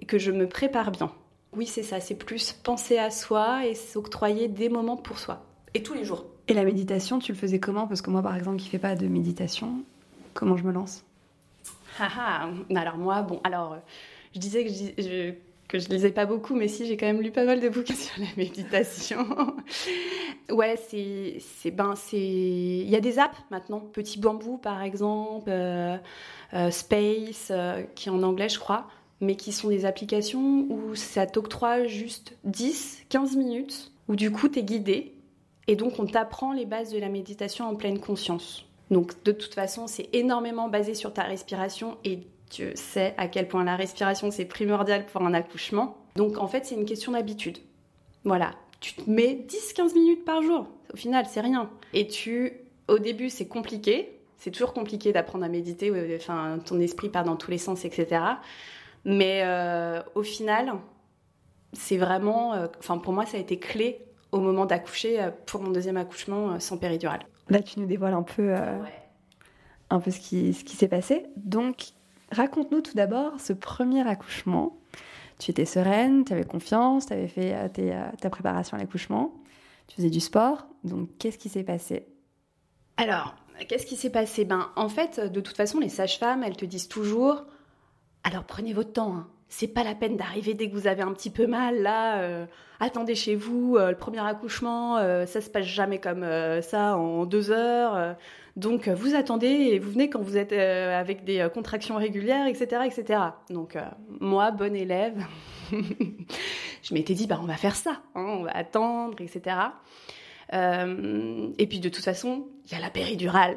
et 0.00 0.06
que 0.06 0.18
je 0.18 0.30
me 0.30 0.48
prépare 0.48 0.90
bien. 0.90 1.10
Oui, 1.56 1.66
c'est 1.66 1.82
ça, 1.82 1.98
c'est 1.98 2.14
plus 2.14 2.52
penser 2.52 2.98
à 2.98 3.10
soi 3.10 3.66
et 3.66 3.74
s'octroyer 3.74 4.48
des 4.48 4.68
moments 4.68 4.96
pour 4.96 5.18
soi. 5.18 5.44
Et 5.74 5.82
tous 5.82 5.94
les 5.94 6.04
jours. 6.04 6.26
Et 6.46 6.54
la 6.54 6.64
méditation, 6.64 7.18
tu 7.18 7.32
le 7.32 7.38
faisais 7.38 7.58
comment? 7.58 7.86
Parce 7.86 8.00
que 8.00 8.10
moi, 8.10 8.22
par 8.22 8.36
exemple, 8.36 8.58
qui 8.58 8.66
ne 8.66 8.70
fais 8.70 8.78
pas 8.78 8.94
de 8.94 9.06
méditation, 9.06 9.82
comment 10.34 10.56
je 10.56 10.64
me 10.64 10.72
lance? 10.72 11.04
Ah, 11.98 12.08
ah. 12.16 12.50
Alors 12.74 12.96
moi, 12.96 13.22
bon, 13.22 13.40
alors, 13.44 13.78
je 14.34 14.40
disais 14.40 14.64
que 14.64 15.34
que 15.68 15.78
je 15.78 15.88
lisais 15.88 16.10
pas 16.10 16.26
beaucoup, 16.26 16.54
mais 16.54 16.66
si 16.66 16.86
j'ai 16.86 16.96
quand 16.96 17.06
même 17.06 17.20
lu 17.20 17.30
pas 17.30 17.44
mal 17.44 17.60
de 17.60 17.68
bouquins 17.68 17.94
sur 17.94 18.20
la 18.20 18.28
méditation. 18.36 19.26
ouais, 20.50 20.76
c'est, 20.88 21.36
c'est 21.40 21.70
ben, 21.70 21.94
c'est, 21.94 22.18
il 22.18 22.88
y 22.88 22.96
a 22.96 23.00
des 23.00 23.18
apps 23.18 23.38
maintenant, 23.50 23.80
Petit 23.80 24.18
Bambou 24.18 24.56
par 24.56 24.82
exemple, 24.82 25.48
euh, 25.48 25.96
euh, 26.54 26.70
Space, 26.70 27.48
euh, 27.50 27.82
qui 27.94 28.08
est 28.08 28.12
en 28.12 28.22
anglais 28.22 28.48
je 28.48 28.58
crois, 28.58 28.88
mais 29.20 29.36
qui 29.36 29.52
sont 29.52 29.68
des 29.68 29.84
applications 29.84 30.66
où 30.70 30.94
ça 30.94 31.26
t'octroie 31.26 31.84
juste 31.86 32.36
10, 32.44 33.04
15 33.10 33.36
minutes, 33.36 33.92
où 34.08 34.16
du 34.16 34.32
coup 34.32 34.48
t'es 34.48 34.62
guidé, 34.62 35.14
et 35.66 35.76
donc 35.76 35.98
on 35.98 36.06
t'apprend 36.06 36.52
les 36.52 36.64
bases 36.64 36.90
de 36.90 36.98
la 36.98 37.10
méditation 37.10 37.66
en 37.66 37.76
pleine 37.76 38.00
conscience. 38.00 38.64
Donc 38.90 39.22
de 39.24 39.32
toute 39.32 39.52
façon, 39.52 39.86
c'est 39.86 40.08
énormément 40.14 40.70
basé 40.70 40.94
sur 40.94 41.12
ta 41.12 41.24
respiration 41.24 41.98
et 42.04 42.20
tu 42.50 42.70
sais 42.74 43.14
à 43.16 43.28
quel 43.28 43.48
point 43.48 43.64
la 43.64 43.76
respiration 43.76 44.30
c'est 44.30 44.44
primordial 44.44 45.06
pour 45.06 45.22
un 45.22 45.34
accouchement. 45.34 45.96
Donc 46.16 46.38
en 46.38 46.48
fait, 46.48 46.66
c'est 46.66 46.74
une 46.74 46.84
question 46.84 47.12
d'habitude. 47.12 47.58
Voilà, 48.24 48.50
tu 48.80 48.94
te 48.94 49.08
mets 49.08 49.44
10-15 49.48 49.94
minutes 49.94 50.24
par 50.24 50.42
jour. 50.42 50.66
Au 50.92 50.96
final, 50.96 51.26
c'est 51.28 51.40
rien. 51.40 51.70
Et 51.94 52.06
tu, 52.06 52.52
au 52.88 52.98
début, 52.98 53.30
c'est 53.30 53.46
compliqué. 53.48 54.18
C'est 54.36 54.50
toujours 54.50 54.72
compliqué 54.72 55.12
d'apprendre 55.12 55.44
à 55.44 55.48
méditer. 55.48 55.92
Enfin, 56.16 56.58
ton 56.64 56.80
esprit 56.80 57.08
part 57.08 57.24
dans 57.24 57.36
tous 57.36 57.50
les 57.50 57.58
sens, 57.58 57.84
etc. 57.84 58.22
Mais 59.04 59.42
euh, 59.44 60.00
au 60.14 60.22
final, 60.22 60.72
c'est 61.72 61.96
vraiment. 61.96 62.54
euh, 62.54 62.66
Enfin, 62.78 62.98
pour 62.98 63.12
moi, 63.12 63.26
ça 63.26 63.36
a 63.36 63.40
été 63.40 63.58
clé 63.58 64.00
au 64.32 64.38
moment 64.40 64.66
d'accoucher 64.66 65.20
euh, 65.20 65.30
pour 65.46 65.60
mon 65.62 65.70
deuxième 65.70 65.96
accouchement 65.96 66.58
sans 66.60 66.78
péridurale. 66.78 67.20
Là, 67.48 67.62
tu 67.62 67.80
nous 67.80 67.86
dévoiles 67.86 68.14
un 68.14 68.22
peu, 68.22 68.54
euh, 68.54 68.78
un 69.90 70.00
peu 70.00 70.10
ce 70.10 70.20
qui, 70.20 70.52
ce 70.54 70.64
qui 70.64 70.76
s'est 70.76 70.88
passé. 70.88 71.26
Donc, 71.36 71.86
raconte-nous 72.32 72.80
tout 72.80 72.94
d'abord 72.94 73.40
ce 73.40 73.52
premier 73.52 74.06
accouchement. 74.06 74.78
Tu 75.38 75.50
étais 75.50 75.64
sereine, 75.64 76.24
tu 76.24 76.32
avais 76.32 76.44
confiance, 76.44 77.06
tu 77.06 77.12
avais 77.12 77.28
fait 77.28 77.54
euh, 77.54 77.68
euh, 77.78 78.10
ta 78.20 78.30
préparation 78.30 78.76
à 78.76 78.80
l'accouchement, 78.80 79.34
tu 79.86 79.96
faisais 79.96 80.10
du 80.10 80.20
sport. 80.20 80.66
Donc, 80.84 81.08
qu'est-ce 81.18 81.38
qui 81.38 81.48
s'est 81.48 81.62
passé? 81.64 82.06
Alors, 82.96 83.36
qu'est-ce 83.68 83.86
qui 83.86 83.96
s'est 83.96 84.10
passé? 84.10 84.44
Ben, 84.44 84.70
en 84.74 84.88
fait, 84.88 85.20
de 85.20 85.40
toute 85.40 85.56
façon, 85.56 85.78
les 85.78 85.88
sages-femmes, 85.88 86.42
elles 86.42 86.56
te 86.56 86.64
disent 86.64 86.88
toujours 86.88 87.44
alors 88.24 88.44
prenez 88.44 88.72
votre 88.72 88.92
temps. 88.92 89.14
hein. 89.16 89.28
C'est 89.50 89.68
pas 89.68 89.82
la 89.82 89.94
peine 89.94 90.16
d'arriver 90.16 90.52
dès 90.54 90.68
que 90.68 90.74
vous 90.74 90.86
avez 90.86 91.02
un 91.02 91.12
petit 91.12 91.30
peu 91.30 91.46
mal. 91.46 91.80
Là, 91.82 92.18
euh, 92.20 92.44
attendez 92.80 93.14
chez 93.14 93.34
vous. 93.34 93.76
euh, 93.76 93.90
le 93.90 93.96
premier 93.96 94.20
accouchement, 94.20 94.98
euh, 94.98 95.24
ça 95.24 95.40
se 95.40 95.48
passe 95.48 95.64
jamais 95.64 95.98
comme 95.98 96.22
euh, 96.22 96.60
ça 96.60 96.96
en 96.98 97.24
deux 97.24 97.50
heures. 97.50 97.96
euh. 97.96 98.12
donc, 98.56 98.88
euh, 98.88 98.94
vous 98.94 99.14
attendez 99.14 99.46
et 99.46 99.78
vous 99.78 99.90
venez 99.90 100.10
quand 100.10 100.20
vous 100.20 100.36
êtes 100.36 100.52
avec 100.52 101.24
des 101.24 101.48
contractions 101.54 101.96
régulières, 101.96 102.46
etc., 102.46 102.82
etc. 102.84 103.20
Donc, 103.48 103.78
moi, 104.20 104.50
bonne 104.50 104.76
élève, 104.76 105.24
je 105.72 106.92
m'étais 106.94 107.14
dit, 107.14 107.26
bah, 107.26 107.38
on 107.42 107.46
va 107.46 107.56
faire 107.56 107.74
ça. 107.76 108.02
hein, 108.14 108.26
on 108.40 108.42
va 108.42 108.50
attendre, 108.54 109.16
etc. 109.20 109.56
Et 110.52 111.66
puis 111.66 111.80
de 111.80 111.88
toute 111.88 112.04
façon, 112.04 112.48
il 112.66 112.72
y 112.72 112.74
a 112.74 112.80
la 112.80 112.90
péridurale. 112.90 113.56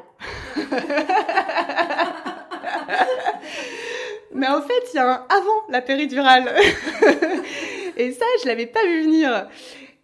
Mais 4.34 4.48
en 4.48 4.62
fait, 4.62 4.82
il 4.92 4.96
y 4.96 4.98
a 4.98 5.08
un 5.08 5.26
avant 5.28 5.60
la 5.68 5.82
péridurale. 5.82 6.50
et 7.96 8.12
ça, 8.12 8.24
je 8.42 8.48
l'avais 8.48 8.66
pas 8.66 8.84
vu 8.84 9.02
venir. 9.02 9.48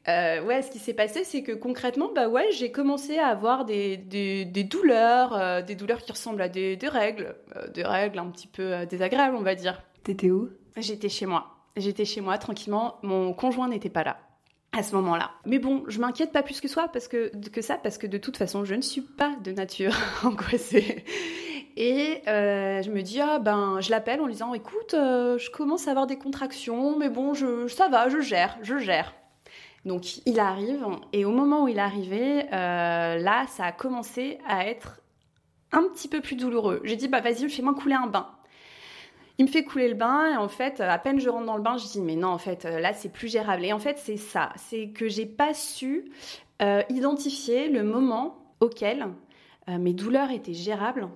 Euh, 0.08 0.42
ouais, 0.42 0.62
ce 0.62 0.70
qui 0.70 0.78
s'est 0.78 0.94
passé, 0.94 1.25
c'est 1.25 1.42
que 1.42 1.52
concrètement, 1.52 2.11
bah 2.14 2.28
ouais, 2.28 2.49
j'ai 2.52 2.70
commencé 2.73 3.18
à 3.18 3.26
avoir 3.26 3.64
des, 3.64 3.97
des, 3.99 4.47
des 4.47 4.64
douleurs, 4.64 5.37
euh, 5.37 5.61
des 5.61 5.75
douleurs 5.75 6.02
qui 6.02 6.12
ressemblent 6.12 6.40
à 6.40 6.49
des, 6.49 6.76
des 6.76 6.88
règles, 6.88 7.37
euh, 7.56 7.68
des 7.68 7.82
règles 7.82 8.18
un 8.18 8.30
petit 8.30 8.47
peu 8.47 8.87
désagréables, 8.87 9.37
on 9.37 9.42
va 9.42 9.54
dire. 9.54 9.82
T'étais 10.04 10.30
où? 10.30 10.49
J'étais 10.76 11.11
chez 11.11 11.26
moi. 11.26 11.56
J'étais 11.76 12.04
chez 12.06 12.20
moi 12.20 12.38
tranquillement. 12.38 12.97
Mon 13.02 13.35
conjoint 13.35 13.68
n'était 13.68 13.90
pas 13.90 14.04
là 14.04 14.18
à 14.73 14.82
ce 14.82 14.94
moment-là. 14.97 15.30
Mais 15.47 15.58
bon, 15.58 15.85
je 15.88 16.00
m'inquiète 16.00 16.32
pas 16.32 16.42
plus 16.42 16.61
que, 16.61 16.68
soi 16.68 16.88
parce 16.88 17.08
que, 17.08 17.30
que 17.50 17.62
ça, 17.62 17.76
parce 17.76 17.99
que 17.99 18.06
de 18.06 18.18
toute 18.18 18.37
façon, 18.37 18.64
je 18.64 18.75
ne 18.75 18.82
suis 18.82 19.00
pas 19.00 19.35
de 19.42 19.52
nature 19.52 19.94
angoissée. 20.25 21.04
Et 21.80 22.23
euh, 22.26 22.82
je 22.82 22.90
me 22.90 23.02
dis, 23.02 23.20
ah 23.20 23.38
ben, 23.38 23.78
je 23.80 23.92
l'appelle 23.92 24.20
en 24.20 24.26
lui 24.26 24.32
disant, 24.32 24.52
écoute, 24.52 24.94
euh, 24.94 25.38
je 25.38 25.49
commence 25.49 25.87
à 25.87 25.92
avoir 25.92 26.08
des 26.08 26.18
contractions, 26.18 26.99
mais 26.99 27.08
bon, 27.08 27.35
je, 27.35 27.68
ça 27.68 27.88
va, 27.88 28.08
je 28.08 28.20
gère, 28.20 28.58
je 28.62 28.78
gère. 28.78 29.14
Donc 29.85 30.26
il 30.26 30.40
arrive, 30.40 30.85
et 31.12 31.25
au 31.25 31.30
moment 31.30 31.62
où 31.62 31.68
il 31.68 31.76
est 31.76 31.80
arrivé, 31.80 32.47
euh, 32.52 33.16
là, 33.18 33.47
ça 33.47 33.66
a 33.66 33.70
commencé 33.70 34.38
à 34.49 34.66
être 34.66 35.00
un 35.70 35.85
petit 35.85 36.08
peu 36.08 36.20
plus 36.20 36.35
douloureux. 36.35 36.80
J'ai 36.82 36.97
dit, 36.97 37.06
bah 37.06 37.20
vas-y, 37.20 37.49
fais-moi 37.49 37.75
couler 37.75 37.94
un 37.94 38.08
bain. 38.08 38.26
Il 39.38 39.44
me 39.44 39.50
fait 39.50 39.62
couler 39.62 39.87
le 39.87 39.94
bain 39.94 40.32
et 40.32 40.37
en 40.37 40.49
fait, 40.49 40.80
à 40.80 40.99
peine 40.99 41.20
je 41.20 41.28
rentre 41.28 41.47
dans 41.47 41.56
le 41.56 41.62
bain, 41.62 41.76
je 41.76 41.87
dis 41.87 42.00
mais 42.00 42.16
non, 42.16 42.30
en 42.30 42.38
fait, 42.38 42.64
là 42.64 42.92
c'est 42.92 43.12
plus 43.12 43.28
gérable. 43.28 43.64
Et 43.64 43.73
en 43.73 43.78
fait, 43.78 43.99
c'est 43.99 44.16
ça, 44.16 44.50
c'est 44.56 44.88
que 44.88 45.08
j'ai 45.08 45.26
pas 45.26 45.54
su 45.54 46.11
euh, 46.61 46.82
identifier 46.88 47.68
le 47.68 47.85
moment 47.85 48.37
auquel 48.58 49.06
euh, 49.68 49.78
mes 49.78 49.92
douleurs 49.92 50.32
étaient 50.32 50.54
gérables 50.54 51.08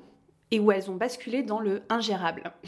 et 0.52 0.60
où 0.60 0.70
elles 0.70 0.90
ont 0.90 0.94
basculé 0.94 1.42
dans 1.42 1.58
le 1.58 1.82
ingérable. 1.88 2.52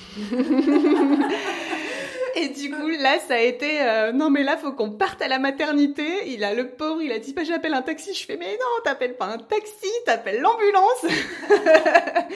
Et 2.36 2.48
du 2.48 2.68
coup, 2.68 2.88
là, 2.88 3.20
ça 3.20 3.34
a 3.34 3.38
été 3.38 3.80
euh, 3.82 4.10
non, 4.10 4.28
mais 4.28 4.42
là, 4.42 4.56
faut 4.56 4.72
qu'on 4.72 4.90
parte 4.90 5.22
à 5.22 5.28
la 5.28 5.38
maternité. 5.38 6.32
Il 6.32 6.42
a 6.42 6.52
le 6.52 6.70
pauvre, 6.70 7.00
il 7.00 7.12
a 7.12 7.20
dit 7.20 7.32
bah, 7.32 7.44
j'appelle 7.44 7.74
un 7.74 7.82
taxi. 7.82 8.12
Je 8.12 8.26
fais 8.26 8.36
mais 8.36 8.54
non, 8.54 8.82
t'appelles 8.82 9.16
pas 9.16 9.26
un 9.26 9.38
taxi, 9.38 9.86
t'appelles 10.04 10.40
l'ambulance. 10.40 11.06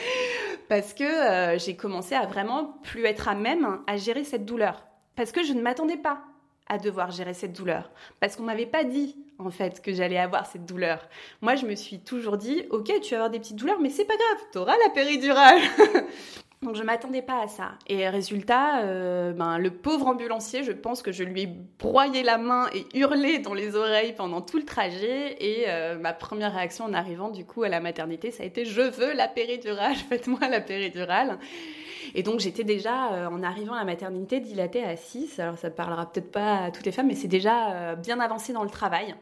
Parce 0.69 0.95
que 0.95 1.02
euh, 1.02 1.59
j'ai 1.59 1.75
commencé 1.75 2.14
à 2.14 2.26
vraiment 2.26 2.78
plus 2.85 3.07
être 3.07 3.26
à 3.26 3.35
même 3.35 3.81
à 3.88 3.97
gérer 3.97 4.23
cette 4.23 4.45
douleur. 4.45 4.87
Parce 5.17 5.33
que 5.33 5.43
je 5.43 5.52
ne 5.52 5.62
m'attendais 5.62 5.97
pas 5.97 6.21
à 6.69 6.78
devoir 6.78 7.11
gérer 7.11 7.35
cette 7.35 7.52
douleur. 7.52 7.90
Parce 8.21 8.37
qu'on 8.37 8.45
m'avait 8.45 8.67
pas 8.67 8.85
dit, 8.85 9.17
en 9.38 9.50
fait, 9.50 9.80
que 9.83 9.92
j'allais 9.92 10.18
avoir 10.18 10.47
cette 10.47 10.66
douleur. 10.66 11.09
Moi, 11.42 11.54
je 11.54 11.66
me 11.66 11.75
suis 11.75 12.00
toujours 12.00 12.37
dit, 12.37 12.64
ok, 12.71 13.00
tu 13.00 13.11
vas 13.11 13.16
avoir 13.16 13.30
des 13.30 13.38
petites 13.38 13.57
douleurs, 13.57 13.80
mais 13.80 13.90
c'est 13.90 14.04
pas 14.04 14.16
grave, 14.16 14.47
t'auras 14.52 14.76
la 14.85 14.90
péridurale. 14.90 15.61
Donc 16.62 16.75
je 16.75 16.83
m'attendais 16.83 17.23
pas 17.23 17.42
à 17.42 17.47
ça. 17.47 17.73
Et 17.87 18.09
résultat, 18.09 18.80
euh, 18.80 19.33
ben, 19.33 19.59
le 19.59 19.71
pauvre 19.71 20.09
ambulancier, 20.09 20.64
je 20.64 20.73
pense 20.73 21.02
que 21.02 21.12
je 21.12 21.23
lui 21.23 21.42
ai 21.42 21.49
broyé 21.78 22.25
la 22.25 22.37
main 22.37 22.66
et 22.75 22.85
hurlé 22.99 23.38
dans 23.38 23.54
les 23.54 23.76
oreilles 23.76 24.12
pendant 24.12 24.40
tout 24.40 24.57
le 24.57 24.64
trajet. 24.64 25.37
Et 25.40 25.66
euh, 25.68 25.97
ma 25.99 26.12
première 26.12 26.52
réaction 26.52 26.85
en 26.85 26.95
arrivant 26.95 27.30
du 27.30 27.45
coup 27.45 27.62
à 27.62 27.68
la 27.68 27.78
maternité, 27.78 28.33
ça 28.33 28.42
a 28.42 28.47
été 28.47 28.64
je 28.64 28.80
veux 28.80 29.12
la 29.12 29.28
péridurale, 29.28 29.95
faites-moi 30.09 30.49
la 30.49 30.61
péridurale. 30.61 31.38
Et 32.14 32.22
donc 32.22 32.40
j'étais 32.40 32.64
déjà 32.64 33.12
euh, 33.12 33.26
en 33.26 33.42
arrivant 33.42 33.74
à 33.74 33.78
la 33.78 33.84
maternité 33.84 34.40
dilatée 34.40 34.82
à 34.82 34.96
6. 34.96 35.38
Alors 35.38 35.58
ça 35.58 35.70
parlera 35.70 36.10
peut-être 36.10 36.30
pas 36.30 36.64
à 36.64 36.70
toutes 36.70 36.86
les 36.86 36.92
femmes, 36.92 37.08
mais 37.08 37.14
c'est 37.14 37.28
déjà 37.28 37.72
euh, 37.72 37.94
bien 37.96 38.20
avancé 38.20 38.52
dans 38.52 38.64
le 38.64 38.70
travail. 38.70 39.14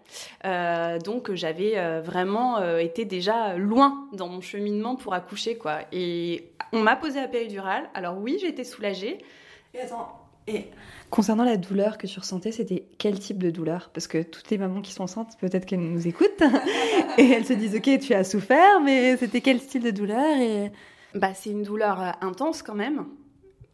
Euh, 0.44 0.98
donc 0.98 1.32
j'avais 1.34 2.00
vraiment 2.00 2.58
été 2.78 3.04
déjà 3.04 3.56
loin 3.56 4.08
dans 4.12 4.28
mon 4.28 4.40
cheminement 4.40 4.96
pour 4.96 5.14
accoucher 5.14 5.56
quoi. 5.56 5.80
Et 5.92 6.50
on 6.72 6.80
m'a 6.80 6.96
posé 6.96 7.20
la 7.20 7.28
péridurale. 7.28 7.88
Alors 7.94 8.18
oui, 8.18 8.38
j'ai 8.40 8.48
été 8.48 8.64
soulagée. 8.64 9.18
Et 9.74 9.80
attends, 9.80 10.26
concernant 11.10 11.44
la 11.44 11.56
douleur 11.56 11.98
que 11.98 12.06
tu 12.06 12.18
ressentais, 12.18 12.52
c'était 12.52 12.84
quel 12.98 13.18
type 13.18 13.38
de 13.38 13.50
douleur? 13.50 13.90
Parce 13.92 14.06
que 14.06 14.22
toutes 14.22 14.50
les 14.50 14.58
mamans 14.58 14.80
qui 14.80 14.92
sont 14.92 15.04
enceintes, 15.04 15.36
peut-être 15.40 15.66
qu'elles 15.66 15.80
nous 15.80 16.06
écoutent 16.06 16.42
et 17.18 17.30
elles 17.30 17.44
se 17.44 17.52
disent 17.52 17.76
ok, 17.76 17.98
tu 18.00 18.14
as 18.14 18.24
souffert, 18.24 18.80
mais 18.80 19.16
c'était 19.16 19.40
quel 19.40 19.60
style 19.60 19.82
de 19.82 19.90
douleur? 19.90 20.36
Et... 20.40 20.70
Bah, 21.16 21.34
c'est 21.34 21.50
une 21.50 21.62
douleur 21.62 22.00
euh, 22.00 22.10
intense 22.20 22.62
quand 22.62 22.74
même. 22.74 23.06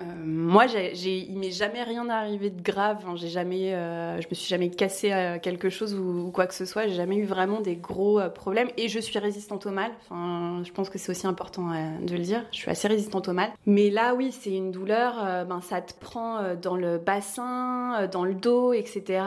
Euh, 0.02 0.04
moi, 0.24 0.66
il 0.66 1.38
m'est 1.38 1.50
jamais 1.50 1.82
rien 1.82 2.08
arrivé 2.08 2.50
de 2.50 2.60
grave. 2.60 3.04
hein. 3.06 3.14
J'ai 3.16 3.32
euh, 3.36 4.20
je 4.20 4.28
me 4.28 4.34
suis 4.34 4.48
jamais 4.48 4.70
cassé 4.70 5.12
euh, 5.12 5.38
quelque 5.38 5.70
chose 5.70 5.94
ou, 5.94 6.30
quoi 6.32 6.46
que 6.46 6.54
ce 6.54 6.64
soit. 6.64 6.86
J'ai 6.86 6.94
jamais 6.94 7.16
eu 7.16 7.24
vraiment 7.24 7.60
des 7.60 7.76
gros 7.76 8.20
problèmes. 8.34 8.68
Et 8.76 8.88
je 8.88 8.98
suis 8.98 9.18
résistante 9.18 9.66
au 9.66 9.70
mal. 9.70 9.90
Je 10.10 10.72
pense 10.72 10.90
que 10.90 10.98
c'est 10.98 11.10
aussi 11.10 11.26
important 11.26 11.70
de 12.00 12.12
le 12.14 12.22
dire. 12.22 12.44
Je 12.52 12.58
suis 12.58 12.70
assez 12.70 12.88
résistante 12.88 13.28
au 13.28 13.32
mal. 13.32 13.50
Mais 13.66 13.90
là, 13.90 14.14
oui, 14.14 14.32
c'est 14.32 14.54
une 14.54 14.70
douleur. 14.70 15.46
ben, 15.46 15.60
ça 15.60 15.80
te 15.80 15.92
prend 15.98 16.54
dans 16.60 16.76
le 16.76 16.98
bassin, 16.98 18.06
dans 18.10 18.24
le 18.24 18.34
dos, 18.34 18.72
etc. 18.72 19.22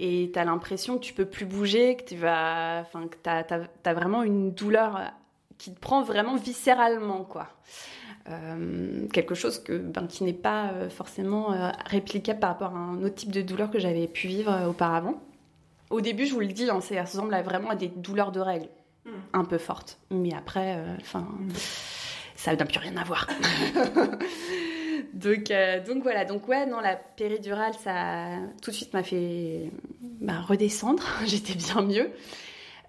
et 0.00 0.30
t'as 0.32 0.44
l'impression 0.44 0.96
que 0.96 1.02
tu 1.02 1.14
peux 1.14 1.26
plus 1.26 1.46
bouger, 1.46 1.96
que 1.96 2.04
tu 2.04 2.16
vas, 2.16 2.80
enfin, 2.80 3.06
que 3.08 3.16
t'as, 3.22 3.94
vraiment 3.94 4.22
une 4.22 4.52
douleur 4.52 5.12
qui 5.58 5.72
te 5.72 5.80
prend 5.80 6.02
vraiment 6.02 6.36
viscéralement, 6.36 7.24
quoi. 7.24 7.48
Euh, 8.30 9.06
quelque 9.12 9.34
chose 9.34 9.62
que, 9.62 9.76
ben, 9.76 10.06
qui 10.06 10.24
n'est 10.24 10.32
pas 10.32 10.70
euh, 10.70 10.88
forcément 10.88 11.52
euh, 11.52 11.70
réplicable 11.86 12.40
par 12.40 12.50
rapport 12.50 12.74
à 12.74 12.78
un 12.78 13.02
autre 13.02 13.16
type 13.16 13.30
de 13.30 13.42
douleur 13.42 13.70
que 13.70 13.78
j'avais 13.78 14.06
pu 14.06 14.28
vivre 14.28 14.66
auparavant. 14.68 15.20
Au 15.90 16.00
début, 16.00 16.26
je 16.26 16.34
vous 16.34 16.40
le 16.40 16.48
dis, 16.48 16.68
hein, 16.68 16.80
ça 16.80 17.02
ressemble 17.02 17.34
à 17.34 17.42
vraiment 17.42 17.70
à 17.70 17.76
des 17.76 17.88
douleurs 17.88 18.32
de 18.32 18.40
règles, 18.40 18.68
un 19.32 19.44
peu 19.44 19.58
fortes. 19.58 19.98
Mais 20.10 20.34
après, 20.34 20.76
euh, 20.76 20.96
enfin, 21.00 21.28
ça 22.34 22.56
n'a 22.56 22.64
plus 22.64 22.78
rien 22.78 22.96
à 22.96 23.04
voir. 23.04 23.28
donc, 25.12 25.50
euh, 25.50 25.84
donc 25.84 26.02
voilà, 26.02 26.24
donc 26.24 26.48
ouais, 26.48 26.66
non, 26.66 26.80
la 26.80 26.96
péridurale, 26.96 27.74
ça 27.74 28.38
tout 28.62 28.70
de 28.70 28.76
suite 28.76 28.92
m'a 28.94 29.02
fait 29.02 29.70
ben, 30.00 30.40
redescendre. 30.40 31.04
J'étais 31.26 31.54
bien 31.54 31.82
mieux. 31.82 32.10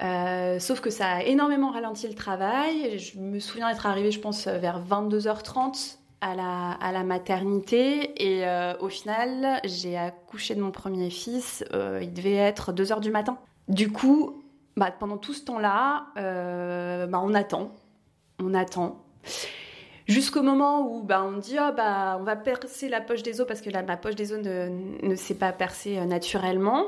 Euh, 0.03 0.59
sauf 0.59 0.81
que 0.81 0.89
ça 0.89 1.09
a 1.09 1.23
énormément 1.23 1.71
ralenti 1.71 2.07
le 2.07 2.13
travail. 2.13 2.99
Je 2.99 3.17
me 3.19 3.39
souviens 3.39 3.69
d'être 3.69 3.85
arrivée, 3.85 4.11
je 4.11 4.19
pense, 4.19 4.47
vers 4.47 4.81
22h30 4.81 5.97
à 6.21 6.35
la, 6.35 6.71
à 6.71 6.91
la 6.91 7.03
maternité 7.03 8.11
et 8.23 8.47
euh, 8.47 8.73
au 8.79 8.89
final, 8.89 9.59
j'ai 9.63 9.97
accouché 9.97 10.55
de 10.55 10.61
mon 10.61 10.71
premier 10.71 11.09
fils, 11.09 11.63
euh, 11.73 11.99
il 12.01 12.13
devait 12.13 12.35
être 12.35 12.73
2 12.73 12.91
heures 12.91 13.01
du 13.01 13.11
matin. 13.11 13.37
Du 13.67 13.91
coup, 13.91 14.43
bah, 14.75 14.91
pendant 14.91 15.17
tout 15.17 15.33
ce 15.33 15.43
temps-là, 15.45 16.07
bah, 16.15 17.19
on 17.21 17.33
attend, 17.33 17.71
on 18.39 18.53
attend. 18.53 19.01
Jusqu'au 20.07 20.43
moment 20.43 20.87
où 20.87 21.01
bah, 21.01 21.23
on 21.23 21.37
dit 21.37 21.57
oh, 21.59 21.71
bah, 21.75 22.17
on 22.19 22.23
va 22.23 22.35
percer 22.35 22.89
la 22.89 23.01
poche 23.01 23.23
des 23.23 23.41
os 23.41 23.47
parce 23.47 23.61
que 23.61 23.69
là, 23.71 23.81
ma 23.81 23.97
poche 23.97 24.15
des 24.15 24.33
os 24.33 24.39
ne, 24.39 25.15
s'est 25.15 25.35
pas 25.35 25.51
percée 25.51 25.99
naturellement. 26.05 26.85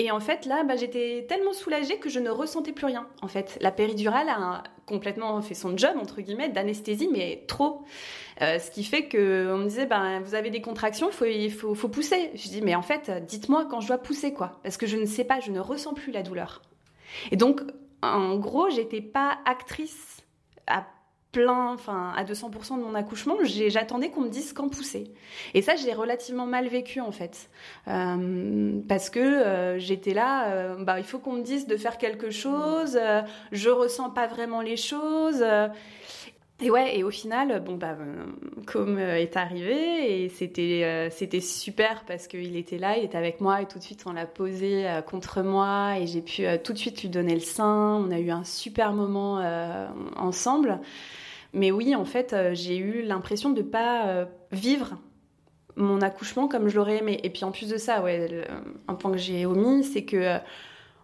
Et 0.00 0.10
en 0.10 0.18
fait, 0.18 0.46
là, 0.46 0.64
bah, 0.64 0.76
j'étais 0.76 1.26
tellement 1.28 1.52
soulagée 1.52 1.98
que 1.98 2.08
je 2.08 2.20
ne 2.20 2.30
ressentais 2.30 2.72
plus 2.72 2.86
rien. 2.86 3.06
En 3.20 3.28
fait, 3.28 3.58
la 3.60 3.70
péridurale 3.70 4.30
a 4.30 4.62
complètement 4.86 5.42
fait 5.42 5.52
son 5.52 5.76
job, 5.76 5.90
entre 6.00 6.22
guillemets, 6.22 6.48
d'anesthésie, 6.48 7.06
mais 7.12 7.44
trop. 7.46 7.84
Euh, 8.40 8.58
ce 8.58 8.70
qui 8.70 8.82
fait 8.82 9.10
qu'on 9.10 9.58
me 9.58 9.64
disait, 9.64 9.84
ben, 9.84 10.20
vous 10.20 10.34
avez 10.34 10.48
des 10.48 10.62
contractions, 10.62 11.10
faut, 11.10 11.26
il 11.26 11.52
faut, 11.52 11.74
faut 11.74 11.90
pousser. 11.90 12.30
Je 12.34 12.48
dis, 12.48 12.62
mais 12.62 12.74
en 12.74 12.80
fait, 12.80 13.10
dites-moi 13.26 13.66
quand 13.70 13.82
je 13.82 13.88
dois 13.88 13.98
pousser, 13.98 14.32
quoi. 14.32 14.58
Parce 14.62 14.78
que 14.78 14.86
je 14.86 14.96
ne 14.96 15.04
sais 15.04 15.24
pas, 15.24 15.38
je 15.40 15.50
ne 15.50 15.60
ressens 15.60 15.92
plus 15.92 16.12
la 16.12 16.22
douleur. 16.22 16.62
Et 17.30 17.36
donc, 17.36 17.60
en 18.00 18.38
gros, 18.38 18.70
j'étais 18.70 19.02
pas 19.02 19.36
actrice 19.44 20.22
à 20.66 20.86
plein, 21.32 21.72
enfin 21.72 22.12
à 22.16 22.24
200% 22.24 22.78
de 22.78 22.82
mon 22.82 22.94
accouchement, 22.94 23.36
j'attendais 23.44 24.10
qu'on 24.10 24.22
me 24.22 24.28
dise 24.28 24.52
quand 24.52 24.68
pousser. 24.68 25.12
Et 25.54 25.62
ça, 25.62 25.76
j'ai 25.76 25.92
relativement 25.92 26.46
mal 26.46 26.68
vécu 26.68 27.00
en 27.00 27.12
fait, 27.12 27.48
euh, 27.88 28.80
parce 28.88 29.10
que 29.10 29.20
euh, 29.20 29.78
j'étais 29.78 30.14
là, 30.14 30.50
euh, 30.50 30.84
bah 30.84 30.98
il 30.98 31.04
faut 31.04 31.18
qu'on 31.18 31.34
me 31.34 31.42
dise 31.42 31.66
de 31.66 31.76
faire 31.76 31.98
quelque 31.98 32.30
chose, 32.30 32.98
je 33.52 33.70
ressens 33.70 34.10
pas 34.10 34.26
vraiment 34.26 34.60
les 34.60 34.76
choses. 34.76 35.44
et 36.60 36.70
ouais, 36.70 36.98
et 36.98 37.04
au 37.04 37.10
final, 37.10 37.62
bon 37.64 37.76
bah, 37.76 37.96
comme 38.66 38.98
est 38.98 39.36
arrivé, 39.36 40.24
et 40.24 40.28
c'était 40.30 41.08
c'était 41.12 41.40
super 41.40 42.04
parce 42.06 42.26
qu'il 42.26 42.56
était 42.56 42.78
là, 42.78 42.98
il 42.98 43.04
était 43.04 43.18
avec 43.18 43.40
moi, 43.40 43.62
et 43.62 43.66
tout 43.66 43.78
de 43.78 43.84
suite 43.84 44.02
on 44.06 44.12
l'a 44.12 44.26
posé 44.26 44.84
contre 45.06 45.42
moi, 45.42 45.94
et 46.00 46.08
j'ai 46.08 46.22
pu 46.22 46.42
tout 46.64 46.72
de 46.72 46.78
suite 46.78 47.02
lui 47.02 47.08
donner 47.08 47.34
le 47.34 47.40
sein. 47.40 48.02
On 48.04 48.10
a 48.10 48.18
eu 48.18 48.30
un 48.30 48.44
super 48.44 48.92
moment 48.92 49.40
ensemble. 50.16 50.80
Mais 51.52 51.70
oui, 51.70 51.94
en 51.96 52.04
fait, 52.04 52.32
euh, 52.32 52.50
j'ai 52.54 52.76
eu 52.76 53.02
l'impression 53.02 53.50
de 53.50 53.62
pas 53.62 54.06
euh, 54.08 54.24
vivre 54.52 54.98
mon 55.76 56.00
accouchement 56.02 56.46
comme 56.48 56.68
je 56.68 56.76
l'aurais 56.76 56.98
aimé. 56.98 57.18
Et 57.22 57.30
puis 57.30 57.44
en 57.44 57.50
plus 57.52 57.68
de 57.68 57.76
ça, 57.76 58.02
ouais, 58.02 58.28
le- 58.28 58.44
un 58.88 58.94
point 58.94 59.10
que 59.12 59.18
j'ai 59.18 59.46
omis, 59.46 59.84
c'est 59.84 60.04
que 60.04 60.16
euh, 60.16 60.38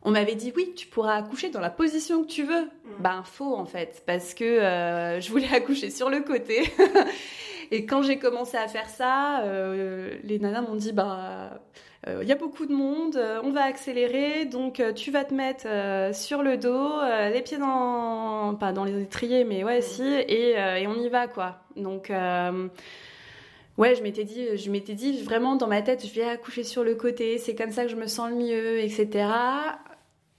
on 0.02 0.10
m'avait 0.12 0.34
dit 0.36 0.52
oui, 0.56 0.72
tu 0.76 0.86
pourras 0.86 1.14
accoucher 1.16 1.50
dans 1.50 1.60
la 1.60 1.70
position 1.70 2.22
que 2.22 2.28
tu 2.28 2.44
veux. 2.44 2.68
Ben 3.00 3.22
faux 3.24 3.56
en 3.56 3.64
fait, 3.66 4.02
parce 4.06 4.34
que 4.34 4.44
euh, 4.44 5.20
je 5.20 5.30
voulais 5.30 5.48
accoucher 5.52 5.90
sur 5.90 6.10
le 6.10 6.20
côté. 6.20 6.62
Et 7.70 7.86
quand 7.86 8.02
j'ai 8.02 8.18
commencé 8.18 8.56
à 8.56 8.68
faire 8.68 8.88
ça, 8.88 9.40
euh, 9.42 10.14
les 10.24 10.38
nanas 10.38 10.62
m'ont 10.62 10.76
dit 10.76 10.92
bah 10.92 11.60
il 12.22 12.28
y 12.28 12.32
a 12.32 12.36
beaucoup 12.36 12.66
de 12.66 12.72
monde, 12.72 13.16
euh, 13.16 13.40
on 13.42 13.50
va 13.50 13.64
accélérer, 13.64 14.44
donc 14.44 14.78
euh, 14.78 14.92
tu 14.92 15.10
vas 15.10 15.24
te 15.24 15.34
mettre 15.34 15.64
euh, 15.66 16.12
sur 16.12 16.44
le 16.44 16.56
dos, 16.56 16.70
euh, 16.70 17.30
les 17.30 17.42
pieds 17.42 17.58
dans 17.58 18.54
pas 18.54 18.72
dans 18.72 18.84
les 18.84 19.02
étriers, 19.02 19.42
mais 19.42 19.64
ouais 19.64 19.80
si, 19.80 20.04
et, 20.04 20.56
euh, 20.56 20.86
on 20.86 21.00
y 21.02 21.08
va 21.08 21.26
quoi. 21.26 21.58
Donc 21.74 22.10
euh, 22.10 22.68
Ouais, 23.78 23.94
je 23.94 24.02
m'étais 24.02 24.24
dit, 24.24 24.56
je 24.56 24.70
m'étais 24.70 24.94
dit 24.94 25.22
vraiment 25.22 25.54
dans 25.54 25.66
ma 25.66 25.82
tête, 25.82 26.06
je 26.06 26.14
vais 26.14 26.26
accoucher 26.26 26.64
sur 26.64 26.82
le 26.82 26.94
côté, 26.94 27.36
c'est 27.36 27.54
comme 27.54 27.70
ça 27.70 27.82
que 27.84 27.90
je 27.90 27.96
me 27.96 28.06
sens 28.06 28.30
le 28.30 28.36
mieux, 28.36 28.78
etc. 28.80 29.28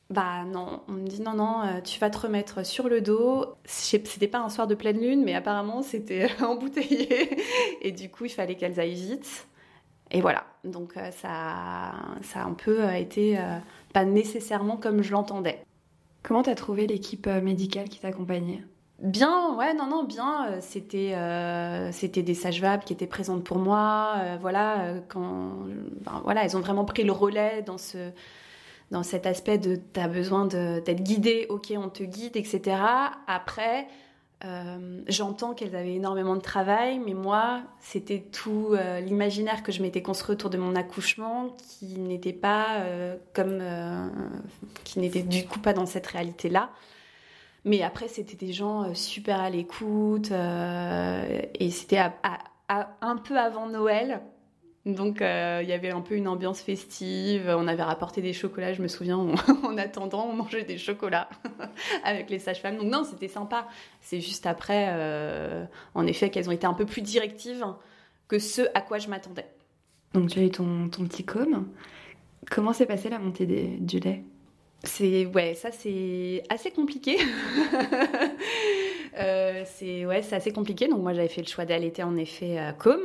Bah 0.09 0.45
non, 0.45 0.83
on 0.87 0.93
me 0.93 1.07
dit 1.07 1.21
non, 1.21 1.33
non, 1.33 1.61
euh, 1.65 1.81
tu 1.81 1.99
vas 1.99 2.09
te 2.09 2.17
remettre 2.17 2.65
sur 2.65 2.87
le 2.87 3.01
dos. 3.01 3.45
C'était 3.65 4.27
pas 4.29 4.39
un 4.39 4.49
soir 4.49 4.65
de 4.67 4.73
pleine 4.75 4.99
lune, 5.01 5.23
mais 5.23 5.35
apparemment 5.35 5.81
c'était 5.81 6.29
embouteillé. 6.41 7.37
Et 7.81 7.91
du 7.91 8.09
coup, 8.09 8.25
il 8.25 8.29
fallait 8.29 8.55
qu'elles 8.55 8.79
aillent 8.79 8.93
vite. 8.95 9.47
Et 10.11 10.21
voilà, 10.21 10.45
donc 10.63 10.97
euh, 10.97 11.11
ça, 11.11 11.93
ça 12.23 12.41
a 12.41 12.45
un 12.45 12.53
peu 12.53 12.83
euh, 12.85 12.93
été 12.93 13.37
euh, 13.39 13.59
pas 13.93 14.05
nécessairement 14.05 14.77
comme 14.77 15.03
je 15.03 15.11
l'entendais. 15.11 15.61
Comment 16.23 16.43
t'as 16.43 16.55
trouvé 16.55 16.87
l'équipe 16.87 17.27
médicale 17.27 17.89
qui 17.89 17.99
t'accompagnait? 17.99 18.63
Bien, 18.99 19.55
ouais, 19.55 19.73
non, 19.75 19.85
non, 19.87 20.03
bien. 20.05 20.59
C'était, 20.59 21.13
euh, 21.15 21.91
c'était 21.91 22.23
des 22.23 22.33
sages-femmes 22.33 22.79
qui 22.83 22.93
étaient 22.93 23.05
présentes 23.07 23.43
pour 23.43 23.59
moi. 23.59 24.15
euh, 24.17 24.37
voilà, 24.41 24.95
quand, 25.07 25.51
ben, 26.01 26.21
voilà, 26.23 26.43
elles 26.43 26.57
ont 26.57 26.61
vraiment 26.61 26.83
pris 26.85 27.03
le 27.03 27.11
relais 27.11 27.61
dans 27.61 27.77
ce, 27.77 28.11
dans 28.91 29.03
cet 29.03 29.25
aspect 29.25 29.57
de, 29.57 29.75
t'as 29.75 30.07
besoin 30.07 30.45
d'être 30.45 31.03
guidé, 31.03 31.45
ok, 31.49 31.73
on 31.75 31.89
te 31.89 32.03
guide, 32.03 32.37
etc. 32.37 32.77
Après, 33.27 33.87
euh, 34.45 35.01
j'entends 35.07 35.53
qu'elles 35.55 35.75
avaient 35.75 35.95
énormément 35.95 36.35
de 36.35 36.41
travail, 36.41 36.99
mais 36.99 37.13
moi, 37.13 37.63
c'était 37.79 38.19
tout 38.19 38.69
euh, 38.71 38.99
l'imaginaire 38.99 39.63
que 39.63 39.71
je 39.71 39.81
m'étais 39.81 40.03
construit 40.03 40.33
autour 40.33 40.51
de 40.51 40.57
mon 40.57 40.75
accouchement 40.75 41.55
qui 41.57 41.99
n'était 41.99 42.33
pas 42.33 42.81
euh, 42.81 43.17
comme, 43.33 43.61
qui 44.83 44.99
n'était 44.99 45.23
du 45.23 45.45
coup 45.45 45.59
pas 45.59 45.73
dans 45.73 45.87
cette 45.87 46.07
réalité-là. 46.07 46.69
Mais 47.65 47.81
après, 47.81 48.07
c'était 48.07 48.37
des 48.37 48.53
gens 48.53 48.93
super 48.93 49.41
à 49.41 49.49
l'écoute. 49.49 50.31
et 50.31 51.71
c'était 51.71 51.99
un 52.69 53.17
peu 53.17 53.37
avant 53.37 53.67
Noël. 53.67 54.21
Donc, 54.87 55.21
euh, 55.21 55.59
il 55.61 55.67
y 55.69 55.73
avait 55.73 55.91
un 55.91 55.99
peu 56.01 56.15
une 56.15 56.27
ambiance 56.27 56.61
festive. 56.61 57.53
On 57.55 57.67
avait 57.67 57.83
rapporté 57.83 58.21
des 58.21 58.31
chocolats, 58.33 58.73
je 58.73 58.81
me 58.81 58.87
souviens, 58.87 59.17
on- 59.17 59.35
en 59.67 59.77
attendant, 59.77 60.25
on 60.29 60.33
mangeait 60.33 60.63
des 60.63 60.77
chocolats 60.77 61.29
avec 62.03 62.29
les 62.29 62.39
sages-femmes. 62.39 62.77
Donc, 62.77 62.87
non, 62.87 63.03
c'était 63.03 63.27
sympa. 63.27 63.67
C'est 64.01 64.21
juste 64.21 64.45
après, 64.45 64.87
euh, 64.91 65.65
en 65.93 66.07
effet, 66.07 66.29
qu'elles 66.29 66.47
ont 66.49 66.53
été 66.53 66.65
un 66.65 66.73
peu 66.73 66.85
plus 66.85 67.01
directives 67.01 67.65
que 68.29 68.39
ce 68.39 68.61
à 68.73 68.81
quoi 68.81 68.97
je 68.97 69.07
m'attendais. 69.09 69.45
Donc 70.13 70.29
tu 70.29 70.39
as 70.39 70.43
eu 70.43 70.49
ton, 70.49 70.87
ton 70.89 71.05
petit 71.05 71.25
côme. 71.25 71.67
Comment 72.49 72.71
s'est 72.73 72.85
passée 72.85 73.09
la 73.09 73.19
montée 73.19 73.45
des- 73.45 73.77
du 73.79 73.99
lait? 73.99 74.23
C'est 74.83 75.25
ouais, 75.25 75.53
ça 75.53 75.71
c'est 75.71 76.43
assez 76.49 76.71
compliqué. 76.71 77.17
Euh, 79.19 79.63
c'est 79.65 80.05
ouais, 80.05 80.21
c'est 80.21 80.35
assez 80.35 80.51
compliqué. 80.51 80.87
Donc 80.87 81.01
moi 81.01 81.13
j'avais 81.13 81.27
fait 81.27 81.41
le 81.41 81.47
choix 81.47 81.65
d'allaiter 81.65 82.03
en 82.03 82.15
effet 82.17 82.57
à 82.59 82.73
com. 82.73 82.99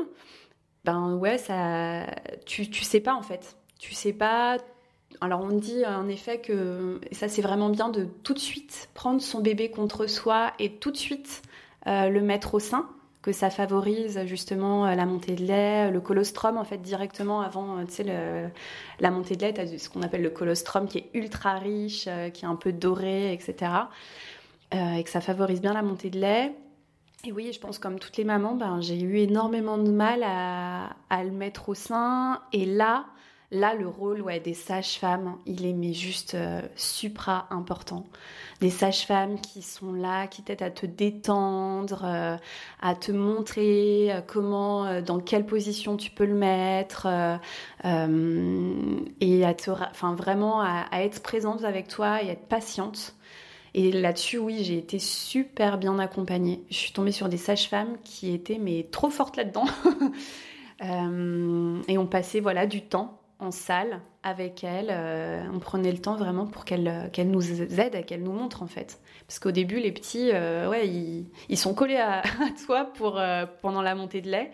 Ben 0.85 1.14
ouais, 1.14 1.38
ça, 1.38 2.07
tu 2.47 2.68
tu 2.71 2.83
sais 2.85 3.01
pas 3.01 3.14
en 3.14 3.23
fait. 3.23 3.57
Tu 3.79 3.95
sais 3.95 4.12
pas. 4.12 4.59
Alors 5.21 5.40
on 5.42 5.51
dit 5.57 5.85
en 5.87 6.09
effet 6.09 6.40
que 6.40 7.01
ça 7.12 7.29
c'est 7.29 7.42
vraiment 7.42 7.68
bien 7.71 7.88
de 7.90 8.05
tout 8.25 8.35
de 8.35 8.38
suite 8.38 8.88
prendre 8.95 9.21
son 9.21 9.40
bébé 9.40 9.71
contre 9.71 10.07
soi 10.07 10.53
et 10.59 10.73
tout 10.77 10.90
de 10.90 10.97
suite 10.97 11.42
euh, 11.87 12.09
le 12.09 12.21
mettre 12.23 12.55
au 12.55 12.61
sein 12.61 12.88
que 13.23 13.31
ça 13.33 13.51
favorise 13.51 14.25
justement 14.27 14.87
euh, 14.87 14.95
la 14.95 15.07
montée 15.07 15.35
de 15.37 15.45
lait, 15.45 15.90
le 15.90 16.01
colostrum 16.01 16.57
en 16.57 16.64
fait 16.64 16.79
directement 16.79 17.40
avant, 17.42 17.79
euh, 17.79 17.85
tu 17.85 17.92
sais, 17.92 18.51
la 19.01 19.11
montée 19.11 19.37
de 19.37 19.42
lait, 19.42 19.53
tu 19.55 19.79
ce 19.79 19.88
qu'on 19.88 20.03
appelle 20.03 20.23
le 20.23 20.31
colostrum 20.31 20.88
qui 20.88 20.99
est 20.99 21.11
ultra 21.14 21.55
riche, 21.59 22.09
qui 22.35 22.45
est 22.45 22.49
un 22.49 22.57
peu 22.57 22.73
doré, 22.73 23.33
etc. 23.33 23.73
Et 24.73 25.05
que 25.05 25.11
ça 25.11 25.21
favorise 25.21 25.61
bien 25.61 25.75
la 25.75 25.83
montée 25.83 26.11
de 26.11 26.18
lait. 26.18 26.53
Et 27.24 27.30
oui, 27.30 27.52
je 27.52 27.61
pense 27.61 27.78
comme 27.78 28.00
toutes 28.00 28.16
les 28.16 28.24
mamans, 28.24 28.56
ben, 28.56 28.80
j'ai 28.80 29.00
eu 29.00 29.18
énormément 29.18 29.78
de 29.78 29.92
mal 29.92 30.24
à, 30.24 30.96
à 31.08 31.22
le 31.22 31.30
mettre 31.30 31.68
au 31.68 31.74
sein. 31.74 32.42
Et 32.52 32.66
là, 32.66 33.04
là 33.52 33.74
le 33.74 33.87
rôle 33.87 34.20
ouais, 34.22 34.40
des 34.40 34.54
sages-femmes, 34.54 35.37
il 35.46 35.64
est 35.64 35.72
mais 35.72 35.92
juste 35.92 36.35
euh, 36.35 36.61
supra 36.74 37.46
important. 37.50 38.06
Des 38.61 38.70
sages-femmes 38.70 39.40
qui 39.40 39.62
sont 39.62 39.92
là, 39.92 40.26
qui 40.26 40.42
t'aident 40.42 40.62
à 40.62 40.70
te 40.72 40.85
détendre, 40.85 42.02
euh, 42.04 42.37
à 42.80 42.94
te 42.96 43.12
montrer 43.12 44.12
euh, 44.12 44.20
comment, 44.20 45.00
dans 45.00 45.20
quelle 45.20 45.46
position 45.46 45.96
tu 45.96 46.11
peux 46.11 46.26
le 46.26 46.35
mettre, 46.35 47.06
et 47.85 49.44
à 49.44 49.54
te, 49.54 49.70
enfin 49.70 50.16
vraiment 50.16 50.61
à, 50.61 50.87
à 50.90 51.02
être 51.02 51.22
présente 51.22 51.62
avec 51.62 51.87
toi 51.87 52.20
et 52.20 52.30
être 52.30 52.48
patiente. 52.48 53.14
Et 53.74 53.90
là-dessus, 53.90 54.38
oui, 54.38 54.64
j'ai 54.64 54.78
été 54.78 54.98
super 54.98 55.78
bien 55.78 55.98
accompagnée. 55.98 56.62
Je 56.70 56.76
suis 56.76 56.92
tombée 56.92 57.12
sur 57.12 57.28
des 57.28 57.38
sages-femmes 57.38 57.96
qui 58.04 58.32
étaient 58.35 58.58
mais 58.58 58.87
trop 58.90 59.11
fortes 59.11 59.37
là-dedans. 59.37 59.66
Euh, 60.82 61.80
et 61.87 61.96
on 61.96 62.08
passait 62.08 62.40
voilà 62.40 62.66
du 62.66 62.82
temps 62.82 63.20
en 63.38 63.52
salle 63.52 64.00
avec 64.22 64.64
elles. 64.64 64.88
Euh, 64.90 65.44
on 65.52 65.58
prenait 65.58 65.92
le 65.92 65.98
temps 65.98 66.16
vraiment 66.16 66.46
pour 66.46 66.64
qu'elles 66.64 67.11
qu'elles 67.12 67.30
nous 67.30 67.62
aident, 67.62 68.04
qu'elles 68.04 68.22
nous 68.22 68.32
montrent 68.32 68.62
en 68.62 68.66
fait. 68.66 69.00
Parce 69.26 69.38
qu'au 69.38 69.50
début, 69.50 69.80
les 69.80 69.92
petits, 69.92 70.30
euh, 70.32 70.68
ouais, 70.68 70.88
ils, 70.88 71.26
ils 71.48 71.58
sont 71.58 71.74
collés 71.74 71.96
à, 71.96 72.22
toi 72.66 72.85
pour, 72.85 73.18
euh, 73.18 73.46
pendant 73.61 73.82
la 73.82 73.94
montée 73.94 74.20
de 74.20 74.30
lait. 74.30 74.52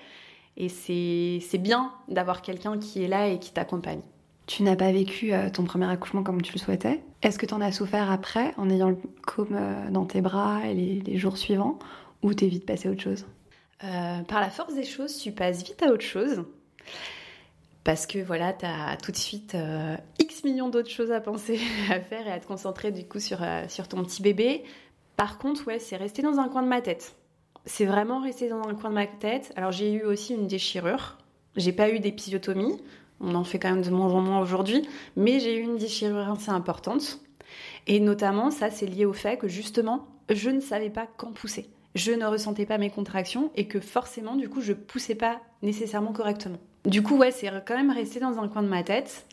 Et 0.56 0.68
c'est 0.68 1.58
bien 1.58 1.92
d'avoir 2.08 2.42
quelqu'un 2.42 2.78
qui 2.78 3.04
est 3.04 3.08
là 3.08 3.28
et 3.28 3.38
qui 3.38 3.52
t'accompagne. 3.52 4.00
Tu 4.48 4.62
n'as 4.62 4.76
pas 4.76 4.90
vécu 4.90 5.34
euh, 5.34 5.50
ton 5.50 5.64
premier 5.64 5.90
accouchement 5.90 6.22
comme 6.22 6.40
tu 6.40 6.54
le 6.54 6.58
souhaitais. 6.58 7.02
Est-ce 7.20 7.38
que 7.38 7.44
tu 7.44 7.52
en 7.52 7.60
as 7.60 7.70
souffert 7.70 8.10
après 8.10 8.54
en 8.56 8.70
ayant 8.70 8.88
le 8.88 8.96
côme 9.26 9.54
euh, 9.54 9.90
dans 9.90 10.06
tes 10.06 10.22
bras 10.22 10.66
et 10.66 10.72
les, 10.72 11.18
jours 11.18 11.36
suivants 11.36 11.78
ou 12.22 12.32
t'es 12.32 12.46
vite 12.46 12.64
passé 12.64 12.88
à 12.88 12.92
autre 12.92 13.02
chose? 13.02 13.26
Euh, 13.84 14.22
par 14.22 14.40
la 14.40 14.48
force 14.48 14.74
des 14.74 14.84
choses, 14.84 15.18
tu 15.18 15.32
passes 15.32 15.62
vite 15.62 15.82
à 15.82 15.92
autre 15.92 16.04
chose. 16.04 16.44
Parce 17.84 18.06
que 18.06 18.18
voilà, 18.20 18.54
tu 18.54 18.64
as 18.64 18.96
tout 18.96 19.12
de 19.12 19.18
suite 19.18 19.54
X 20.18 20.44
millions 20.44 20.70
d'autres 20.70 20.90
choses 20.90 21.12
à 21.12 21.20
penser, 21.20 21.60
à 21.90 22.00
faire 22.00 22.26
et 22.26 22.32
à 22.32 22.40
te 22.40 22.46
concentrer 22.46 22.90
du 22.90 23.04
coup 23.04 23.20
sur, 23.20 23.40
sur 23.68 23.86
ton 23.86 24.02
petit 24.02 24.22
bébé. 24.22 24.64
Par 25.16 25.36
contre, 25.36 25.66
ouais, 25.66 25.78
c'est 25.78 25.96
resté 25.96 26.22
dans 26.22 26.38
un 26.38 26.48
coin 26.48 26.62
de 26.62 26.68
ma 26.68 26.80
tête. 26.80 27.16
c'est 27.66 27.84
vraiment 27.84 28.22
resté 28.22 28.48
dans 28.48 28.66
un 28.66 28.74
coin 28.74 28.88
de 28.88 28.94
ma 28.94 29.06
tête. 29.06 29.52
Alors 29.56 29.72
j'ai 29.72 29.92
eu 29.92 30.04
aussi 30.04 30.32
une 30.32 30.46
déchirure. 30.46 31.18
J'ai 31.56 31.72
pas 31.72 31.90
eu 31.90 32.00
d'épisiotomie. 32.00 32.80
On 33.20 33.34
en 33.34 33.44
fait 33.44 33.58
quand 33.58 33.70
même 33.70 33.82
de 33.82 33.90
moins 33.90 34.12
en 34.12 34.20
moins 34.20 34.40
aujourd'hui, 34.40 34.88
mais 35.16 35.40
j'ai 35.40 35.56
eu 35.56 35.62
une 35.62 35.76
déchirure 35.76 36.30
assez 36.30 36.50
importante. 36.50 37.20
Et 37.86 38.00
notamment, 38.00 38.50
ça, 38.50 38.70
c'est 38.70 38.86
lié 38.86 39.04
au 39.04 39.12
fait 39.12 39.38
que 39.38 39.48
justement, 39.48 40.06
je 40.30 40.50
ne 40.50 40.60
savais 40.60 40.90
pas 40.90 41.06
quand 41.16 41.32
pousser. 41.32 41.70
Je 41.94 42.12
ne 42.12 42.26
ressentais 42.26 42.66
pas 42.66 42.78
mes 42.78 42.90
contractions 42.90 43.50
et 43.56 43.66
que 43.66 43.80
forcément, 43.80 44.36
du 44.36 44.48
coup, 44.48 44.60
je 44.60 44.72
poussais 44.72 45.14
pas 45.14 45.40
nécessairement 45.62 46.12
correctement. 46.12 46.58
Du 46.84 47.02
coup, 47.02 47.16
ouais, 47.16 47.32
c'est 47.32 47.50
quand 47.66 47.76
même 47.76 47.90
resté 47.90 48.20
dans 48.20 48.38
un 48.38 48.48
coin 48.48 48.62
de 48.62 48.68
ma 48.68 48.82
tête. 48.82 49.26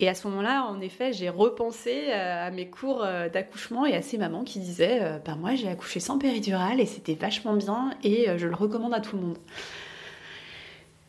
Et 0.00 0.08
à 0.08 0.14
ce 0.14 0.26
moment-là, 0.26 0.64
en 0.64 0.80
effet, 0.80 1.12
j'ai 1.12 1.28
repensé 1.28 2.08
euh, 2.08 2.48
à 2.48 2.50
mes 2.50 2.68
cours 2.68 3.04
euh, 3.04 3.28
d'accouchement 3.28 3.86
et 3.86 3.94
à 3.94 4.02
ces 4.02 4.18
mamans 4.18 4.42
qui 4.42 4.58
disaient 4.58 5.20
Ben 5.24 5.36
Moi, 5.36 5.54
j'ai 5.54 5.68
accouché 5.68 6.00
sans 6.00 6.18
péridurale 6.18 6.80
et 6.80 6.86
c'était 6.86 7.14
vachement 7.14 7.54
bien 7.54 7.94
et 8.02 8.28
euh, 8.28 8.36
je 8.36 8.48
le 8.48 8.54
recommande 8.56 8.94
à 8.94 9.00
tout 9.00 9.16
le 9.16 9.22
monde. 9.22 9.38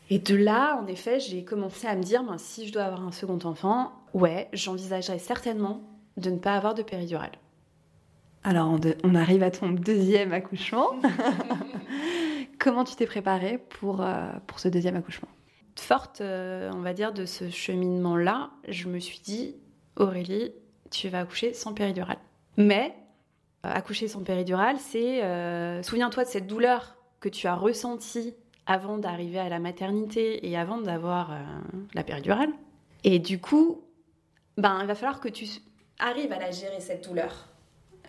Et 0.10 0.20
de 0.20 0.36
là, 0.36 0.80
en 0.82 0.88
effet, 0.88 1.20
j'ai 1.20 1.44
commencé 1.44 1.88
à 1.88 1.96
me 1.96 2.04
dire 2.04 2.24
ben, 2.24 2.38
Si 2.38 2.68
je 2.68 2.74
dois 2.74 2.84
avoir 2.84 3.06
un 3.06 3.12
second 3.12 3.40
enfant, 3.44 3.94
ouais, 4.14 4.50
j'envisagerais 4.54 5.20
certainement 5.20 5.82
de 6.18 6.30
ne 6.30 6.38
pas 6.38 6.56
avoir 6.56 6.74
de 6.74 6.84
péridurale. 6.84 7.32
Alors, 8.44 8.78
on, 9.04 9.16
arrive 9.16 9.42
à 9.42 9.52
ton 9.52 9.70
deuxième 9.70 10.34
accouchement. 10.34 10.90
Comment 12.60 12.84
tu 12.84 12.96
t'es 12.96 13.06
préparée 13.06 13.58
pour, 13.58 14.06
pour 14.48 14.60
ce 14.60 14.68
deuxième 14.68 14.98
accouchement? 14.98 15.30
Forte, 15.80 16.22
euh, 16.22 16.72
on 16.74 16.82
va 16.82 16.94
dire, 16.94 17.14
de 17.14 17.26
ce 17.26 17.50
cheminement-là, 17.50 18.52
je 18.68 18.88
me 18.88 19.00
suis 19.00 19.20
dit, 19.20 19.56
Aurélie, 19.96 20.52
tu 20.92 21.10
vas 21.10 21.20
accoucher 21.22 21.54
sans 21.54 21.74
péridurale. 21.74 22.20
Mais 22.58 22.96
euh, 23.66 23.72
accoucher 23.74 24.08
sans 24.08 24.24
péridurale, 24.24 24.78
c'est, 24.80 25.24
euh, 25.24 25.82
souviens-toi 25.82 26.26
de 26.26 26.30
cette 26.30 26.48
douleur 26.48 26.96
que 27.20 27.30
tu 27.30 27.48
as 27.48 27.56
ressentie 27.56 28.36
avant 28.66 28.98
d'arriver 28.98 29.40
à 29.40 29.50
la 29.50 29.60
maternité 29.60 30.48
et 30.50 30.58
avant 30.58 30.78
d'avoir 30.78 31.32
la 31.94 32.04
péridurale. 32.04 32.50
Et 33.04 33.20
du 33.20 33.40
coup, 33.40 33.82
ben, 34.58 34.80
il 34.82 34.88
va 34.88 34.96
falloir 34.96 35.20
que 35.20 35.28
tu 35.28 35.46
arrives 36.00 36.32
à 36.32 36.40
la 36.40 36.52
gérer, 36.52 36.80
cette 36.80 37.08
douleur. 37.08 37.50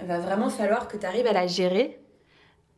Il 0.00 0.06
va 0.06 0.20
vraiment 0.20 0.50
falloir 0.50 0.86
que 0.86 0.96
tu 0.96 1.06
arrives 1.06 1.26
à 1.26 1.32
la 1.32 1.48
gérer 1.48 1.98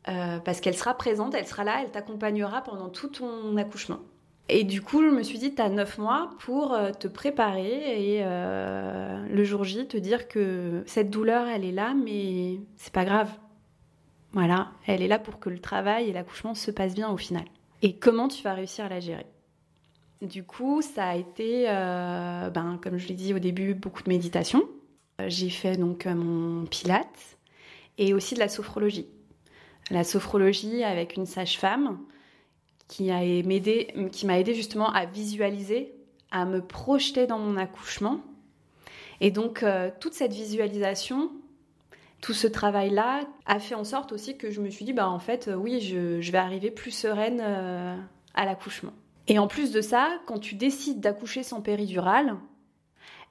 parce 0.05 0.61
qu'elle 0.61 0.77
sera 0.77 0.95
présente, 0.95 1.35
elle 1.35 1.47
sera 1.47 1.65
là, 1.65 1.81
elle 1.83 1.91
t'accompagnera 1.91 2.63
pendant 2.63 2.89
tout 2.89 3.09
ton 3.09 3.57
accouchement. 3.59 3.99
Et 4.49 4.63
du 4.63 4.81
coup, 4.81 5.03
je 5.03 5.09
me 5.09 5.23
suis 5.23 5.39
dit, 5.39 5.55
tu 5.55 5.61
as 5.61 5.69
9 5.69 5.99
mois 5.99 6.31
pour 6.39 6.73
euh, 6.73 6.93
te 6.93 7.09
préparer 7.09 8.15
et 8.15 8.21
euh, 8.23 9.27
le 9.29 9.45
jour 9.45 9.65
J, 9.65 9.89
te 9.89 9.97
dire 9.97 10.29
que 10.29 10.85
cette 10.87 11.11
douleur, 11.11 11.49
elle 11.49 11.65
est 11.65 11.73
là, 11.73 11.95
mais 11.95 12.61
c'est 12.77 12.93
pas 12.93 13.05
grave. 13.05 13.31
Voilà, 14.33 14.69
elle 14.87 15.03
est 15.03 15.09
là 15.09 15.19
pour 15.19 15.41
que 15.41 15.49
le 15.49 15.59
travail 15.59 16.11
et 16.11 16.13
l'accouchement 16.13 16.55
se 16.55 16.71
passent 16.71 16.95
bien 16.95 17.09
au 17.09 17.17
final. 17.17 17.45
Et 17.83 17.97
comment 17.97 18.29
tu 18.29 18.43
vas 18.43 18.55
réussir 18.55 18.85
à 18.87 18.89
la 18.89 19.01
gérer? 19.01 19.27
Du 20.23 20.45
coup, 20.45 20.81
ça 20.81 21.09
a 21.09 21.17
été, 21.17 21.69
euh, 21.69 22.49
ben, 22.51 22.81
comme 22.83 22.97
je 22.97 23.07
l'ai 23.07 23.15
dit 23.15 23.35
au 23.35 23.39
début, 23.39 23.75
beaucoup 23.75 24.03
de 24.03 24.09
méditation. 24.09 24.63
J'ai 25.27 25.51
fait 25.51 25.77
donc 25.77 26.07
mon 26.07 26.67
pilate 26.67 27.39
et 27.99 28.15
aussi 28.15 28.35
de 28.35 28.41
la 28.41 28.49
sophrologie. 28.49 29.07
La 29.91 30.05
sophrologie 30.05 30.83
avec 30.83 31.17
une 31.17 31.27
sage-femme 31.27 31.99
qui 32.89 33.11
m'a 33.11 33.25
aidé, 33.25 33.89
aidé 34.29 34.55
justement 34.55 34.91
à 34.91 35.07
visualiser, 35.07 35.93
à 36.31 36.45
me 36.45 36.61
projeter 36.61 37.27
dans 37.27 37.39
mon 37.39 37.57
accouchement. 37.57 38.21
Et 39.21 39.31
donc 39.31 39.63
euh, 39.63 39.91
toute 40.01 40.15
cette 40.15 40.33
visualisation, 40.33 41.31
tout 42.21 42.33
ce 42.33 42.47
travail-là 42.47 43.21
a 43.47 43.59
fait 43.59 43.75
en 43.75 43.85
sorte 43.85 44.13
aussi 44.13 44.37
que 44.37 44.51
je 44.51 44.61
me 44.61 44.71
suis 44.71 44.85
dit, 44.85 44.93
bah 44.93 45.09
en 45.09 45.19
fait, 45.19 45.49
euh, 45.49 45.55
oui, 45.55 45.81
je, 45.81 46.31
vais 46.31 46.39
arriver 46.39 46.71
plus 46.71 46.91
sereine 46.91 47.41
euh, 47.43 47.97
à 48.35 48.45
l'accouchement. 48.45 48.93
Et 49.29 49.39
en 49.39 49.49
plus 49.49 49.73
de 49.73 49.81
ça, 49.81 50.21
quand 50.27 50.39
tu 50.39 50.55
décides 50.55 51.01
d'accoucher 51.01 51.43
sans 51.43 51.61
péridurale, 51.61 52.37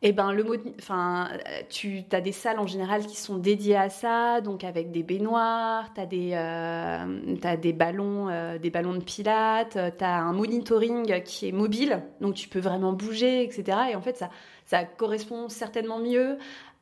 eh 0.01 0.11
ben 0.11 0.33
le 0.33 0.45
enfin, 0.77 1.29
tu 1.69 2.03
as 2.11 2.21
des 2.21 2.31
salles 2.31 2.59
en 2.59 2.67
général 2.67 3.05
qui 3.05 3.15
sont 3.15 3.37
dédiées 3.37 3.77
à 3.77 3.89
ça, 3.89 4.41
donc 4.41 4.63
avec 4.63 4.91
des 4.91 5.03
baignoires, 5.03 5.93
tu 5.93 6.01
as 6.01 6.05
des, 6.05 6.31
euh, 6.33 7.55
des 7.57 7.73
ballons, 7.73 8.29
euh, 8.29 8.57
des 8.59 8.69
ballons 8.69 8.93
de 8.93 9.03
pilates, 9.03 9.77
tu 9.97 10.03
as 10.03 10.17
un 10.17 10.33
monitoring 10.33 11.23
qui 11.23 11.47
est 11.47 11.51
mobile, 11.51 12.03
donc 12.21 12.35
tu 12.35 12.49
peux 12.49 12.59
vraiment 12.59 12.93
bouger, 12.93 13.43
etc. 13.43 13.77
Et 13.91 13.95
en 13.95 14.01
fait, 14.01 14.17
ça, 14.17 14.29
ça 14.65 14.83
correspond 14.83 15.49
certainement 15.49 15.99
mieux 15.99 16.37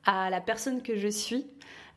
à 0.06 0.30
la 0.30 0.42
personne 0.42 0.82
que 0.82 0.98
je 0.98 1.08
suis 1.08 1.46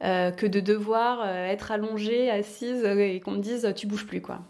euh, 0.05 0.31
que 0.31 0.47
de 0.47 0.61
devoir 0.61 1.27
être 1.27 1.73
allongée, 1.73 2.31
assise 2.31 2.85
et 2.85 3.21
qu'on 3.21 3.33
me 3.33 3.41
dise 3.41 3.73
tu 3.77 3.87
bouges 3.87 4.07
plus 4.07 4.21
quoi. 4.21 4.41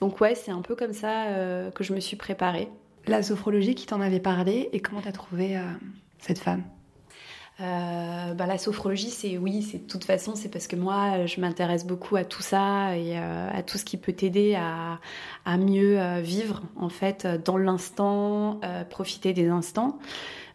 Donc 0.00 0.20
ouais, 0.20 0.34
c'est 0.34 0.50
un 0.50 0.62
peu 0.62 0.74
comme 0.74 0.92
ça 0.92 1.26
que 1.74 1.84
je 1.84 1.94
me 1.94 2.00
suis 2.00 2.16
préparée. 2.16 2.68
La 3.06 3.22
sophrologie 3.22 3.74
qui 3.74 3.86
t'en 3.86 4.00
avait 4.00 4.20
parlé 4.20 4.68
et 4.72 4.80
comment 4.80 5.00
t'as 5.00 5.12
trouvé 5.12 5.58
cette 6.18 6.38
femme? 6.38 6.64
Euh, 7.60 8.34
bah, 8.34 8.46
la 8.46 8.58
sophrologie, 8.58 9.10
c'est 9.10 9.38
oui, 9.38 9.62
c'est 9.62 9.78
de 9.78 9.86
toute 9.86 10.04
façon, 10.04 10.34
c'est 10.34 10.48
parce 10.48 10.66
que 10.66 10.74
moi, 10.74 11.26
je 11.26 11.40
m'intéresse 11.40 11.86
beaucoup 11.86 12.16
à 12.16 12.24
tout 12.24 12.42
ça 12.42 12.96
et 12.96 13.16
euh, 13.16 13.48
à 13.52 13.62
tout 13.62 13.78
ce 13.78 13.84
qui 13.84 13.96
peut 13.96 14.12
t'aider 14.12 14.56
à, 14.56 14.98
mieux 15.56 16.00
euh, 16.00 16.20
vivre, 16.20 16.62
en 16.76 16.88
fait, 16.88 17.26
dans 17.44 17.56
l'instant, 17.56 18.60
profiter 18.90 19.32
des 19.32 19.48
instants. 19.48 19.98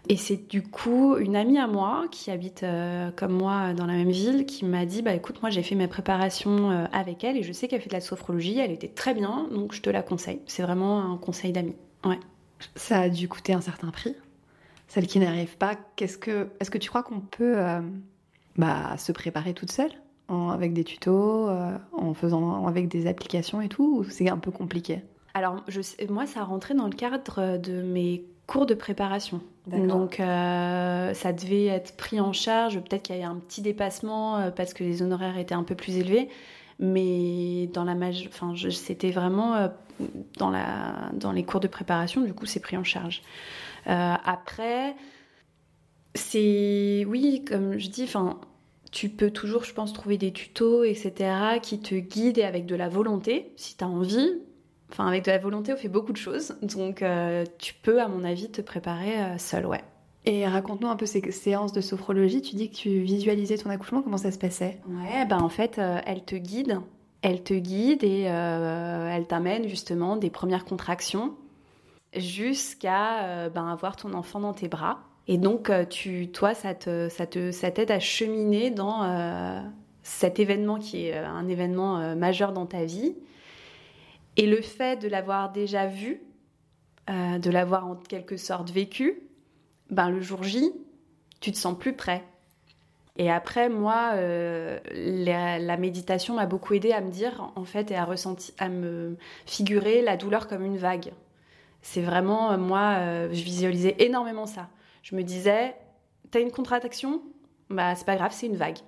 Et 0.07 0.17
c'est 0.17 0.47
du 0.47 0.63
coup 0.63 1.17
une 1.17 1.35
amie 1.35 1.59
à 1.59 1.67
moi 1.67 2.05
qui 2.09 2.31
habite 2.31 2.65
comme 3.15 3.33
moi 3.33 3.73
dans 3.73 3.85
la 3.85 3.93
même 3.93 4.09
ville 4.09 4.45
qui 4.45 4.65
m'a 4.65 4.85
dit 4.85 5.01
bah 5.01 5.13
écoute 5.13 5.41
moi 5.41 5.51
j'ai 5.51 5.61
fait 5.61 5.75
mes 5.75 5.87
préparations 5.87 6.87
avec 6.91 7.23
elle 7.23 7.37
et 7.37 7.43
je 7.43 7.51
sais 7.51 7.67
qu'elle 7.67 7.81
fait 7.81 7.89
de 7.89 7.93
la 7.93 8.01
sophrologie, 8.01 8.57
elle 8.57 8.71
était 8.71 8.87
très 8.87 9.13
bien 9.13 9.47
donc 9.51 9.73
je 9.73 9.81
te 9.81 9.89
la 9.89 10.01
conseille. 10.01 10.39
C'est 10.47 10.63
vraiment 10.63 11.13
un 11.13 11.17
conseil 11.17 11.51
d'amie. 11.51 11.75
Ouais. 12.05 12.19
Ça 12.75 13.01
a 13.01 13.09
dû 13.09 13.27
coûter 13.27 13.53
un 13.53 13.61
certain 13.61 13.91
prix 13.91 14.15
celle 14.89 15.05
qui 15.05 15.19
n'arrive 15.19 15.55
pas, 15.55 15.75
qu'est-ce 15.95 16.17
que, 16.17 16.49
est-ce 16.59 16.71
que 16.71 16.79
tu 16.79 16.89
crois 16.89 17.03
qu'on 17.03 17.21
peut 17.21 17.57
euh, 17.57 17.79
bah, 18.57 18.97
se 18.97 19.11
préparer 19.11 19.53
toute 19.53 19.71
seule 19.71 19.91
avec 20.27 20.73
des 20.73 20.83
tutos, 20.83 21.49
euh, 21.49 21.75
en 21.91 22.13
faisant 22.13 22.67
avec 22.67 22.87
des 22.87 23.07
applications 23.07 23.61
et 23.61 23.67
tout, 23.67 23.97
ou 23.99 24.03
c'est 24.03 24.29
un 24.29 24.37
peu 24.37 24.51
compliqué? 24.51 25.01
Alors 25.33 25.63
je 25.67 25.81
moi, 26.07 26.27
ça 26.27 26.41
a 26.41 26.43
rentré 26.43 26.75
dans 26.75 26.85
le 26.85 26.93
cadre 26.93 27.57
de 27.57 27.81
mes 27.81 28.25
cours 28.49 28.65
de 28.65 28.73
préparation. 28.73 29.41
Donc 29.67 30.19
euh, 30.19 31.13
ça 31.13 31.33
devait 31.33 31.67
être 31.67 31.95
pris 31.95 32.19
en 32.19 32.33
charge. 32.33 32.79
Peut-être 32.79 33.03
qu'il 33.03 33.15
y 33.15 33.19
a 33.19 33.21
eu 33.21 33.25
un 33.25 33.35
petit 33.35 33.61
dépassement 33.61 34.51
parce 34.55 34.73
que 34.73 34.83
les 34.83 35.01
honoraires 35.03 35.37
étaient 35.37 35.55
un 35.55 35.63
peu 35.63 35.75
plus 35.75 35.97
élevés, 35.97 36.29
mais 36.79 37.67
dans 37.73 37.83
la 37.83 37.93
enfin, 38.27 38.53
c'était 38.71 39.11
vraiment 39.11 39.69
dans 40.37 40.49
la 40.49 41.11
dans 41.13 41.31
les 41.31 41.43
cours 41.43 41.59
de 41.59 41.67
préparation. 41.67 42.21
Du 42.21 42.33
coup, 42.33 42.45
c'est 42.45 42.59
pris 42.59 42.77
en 42.77 42.83
charge. 42.83 43.21
Euh, 43.87 44.13
après, 44.23 44.95
c'est 46.15 47.05
oui, 47.07 47.43
comme 47.47 47.77
je 47.77 47.89
dis, 47.89 48.03
enfin, 48.03 48.39
tu 48.91 49.09
peux 49.09 49.31
toujours, 49.31 49.63
je 49.63 49.73
pense, 49.73 49.93
trouver 49.93 50.17
des 50.17 50.31
tutos, 50.31 50.83
etc., 50.83 51.59
qui 51.61 51.79
te 51.79 51.95
guident 51.95 52.39
et 52.39 52.43
avec 52.43 52.65
de 52.65 52.75
la 52.75 52.89
volonté, 52.89 53.53
si 53.55 53.77
tu 53.77 53.83
as 53.83 53.87
envie. 53.87 54.41
Enfin, 54.91 55.07
avec 55.07 55.25
de 55.25 55.31
la 55.31 55.37
volonté, 55.37 55.73
on 55.73 55.77
fait 55.77 55.87
beaucoup 55.87 56.11
de 56.11 56.17
choses. 56.17 56.55
Donc, 56.61 57.01
euh, 57.01 57.45
tu 57.59 57.73
peux, 57.73 58.01
à 58.01 58.07
mon 58.07 58.23
avis, 58.23 58.49
te 58.49 58.61
préparer 58.61 59.21
euh, 59.21 59.37
seul, 59.37 59.65
ouais. 59.65 59.83
Et 60.25 60.45
raconte-nous 60.47 60.89
un 60.89 60.95
peu 60.95 61.05
ces 61.05 61.31
séances 61.31 61.73
de 61.73 61.81
sophrologie. 61.81 62.41
Tu 62.41 62.55
dis 62.55 62.69
que 62.69 62.75
tu 62.75 62.99
visualisais 62.99 63.57
ton 63.57 63.69
accouchement, 63.69 64.01
comment 64.01 64.17
ça 64.17 64.31
se 64.31 64.37
passait? 64.37 64.79
Ouais, 64.87 65.25
ben 65.25 65.39
en 65.39 65.49
fait, 65.49 65.79
elle 66.05 66.23
te 66.23 66.35
guide. 66.35 66.81
Elle 67.21 67.41
te 67.41 67.53
guide 67.53 68.03
et 68.03 68.23
elle 68.23 69.27
t'amène 69.27 69.67
justement 69.69 70.17
des 70.17 70.29
premières 70.29 70.65
contractions 70.65 71.35
jusqu'à 72.15 73.23
euh, 73.23 73.49
ben, 73.49 73.67
avoir 73.67 73.95
ton 73.95 74.13
enfant 74.13 74.39
dans 74.39 74.53
tes 74.53 74.67
bras. 74.67 74.99
Et 75.27 75.37
donc, 75.37 75.69
euh, 75.69 75.85
tu, 75.85 76.29
toi, 76.29 76.53
ça 76.53 76.73
t'aide 76.73 77.09
ça 77.09 77.25
te, 77.27 77.51
ça 77.51 77.67
à 77.89 77.99
cheminer 77.99 78.71
dans 78.71 79.03
euh, 79.03 79.61
cet 80.01 80.39
événement 80.39 80.79
qui 80.79 81.07
est 81.07 81.17
un 81.17 81.47
événement 81.47 82.15
majeur 82.15 82.51
dans 82.51 82.65
ta 82.65 82.83
vie. 82.83 83.15
Et 84.39 84.47
le 84.47 84.61
fait 84.61 85.01
de 85.01 85.09
l'avoir 85.09 85.51
déjà 85.51 85.85
vu, 85.85 86.21
de 87.07 87.49
l'avoir 87.49 87.87
en 87.87 87.95
quelque 87.95 88.37
sorte 88.37 88.69
vécu, 88.69 89.19
ben, 89.89 90.09
le 90.09 90.21
jour 90.21 90.43
J, 90.43 90.71
tu 91.41 91.51
te 91.51 91.57
sens 91.57 91.77
plus 91.77 91.93
prêt. 91.93 92.23
Et 93.17 93.29
après, 93.29 93.67
moi, 93.67 94.13
la, 94.15 95.59
la, 95.59 95.77
méditation 95.77 96.35
m'a 96.35 96.45
beaucoup 96.45 96.73
aidé 96.73 96.93
à 96.93 97.01
me 97.01 97.11
dire, 97.11 97.51
en 97.57 97.65
fait, 97.65 97.91
et 97.91 97.97
à 97.97 98.05
ressentir, 98.05 98.53
à 98.59 98.69
me 98.69 99.17
figurer 99.45 100.01
la 100.01 100.15
douleur 100.15 100.47
comme 100.47 100.63
une 100.63 100.77
vague. 100.77 101.11
C'est 101.81 102.01
vraiment, 102.01 102.51
euh, 102.51 102.57
moi, 102.57 102.95
euh, 102.99 103.29
je 103.31 103.43
visualisais 103.43 103.95
énormément 103.99 104.45
ça. 104.45 104.69
Je 105.03 105.15
me 105.15 105.23
disais, 105.23 105.75
t'as 106.31 106.41
une 106.41 106.51
contraction? 106.51 107.21
Bah, 107.69 107.95
c'est 107.95 108.05
pas 108.05 108.15
grave, 108.15 108.31
c'est 108.33 108.47
une 108.47 108.57
vague. 108.57 108.79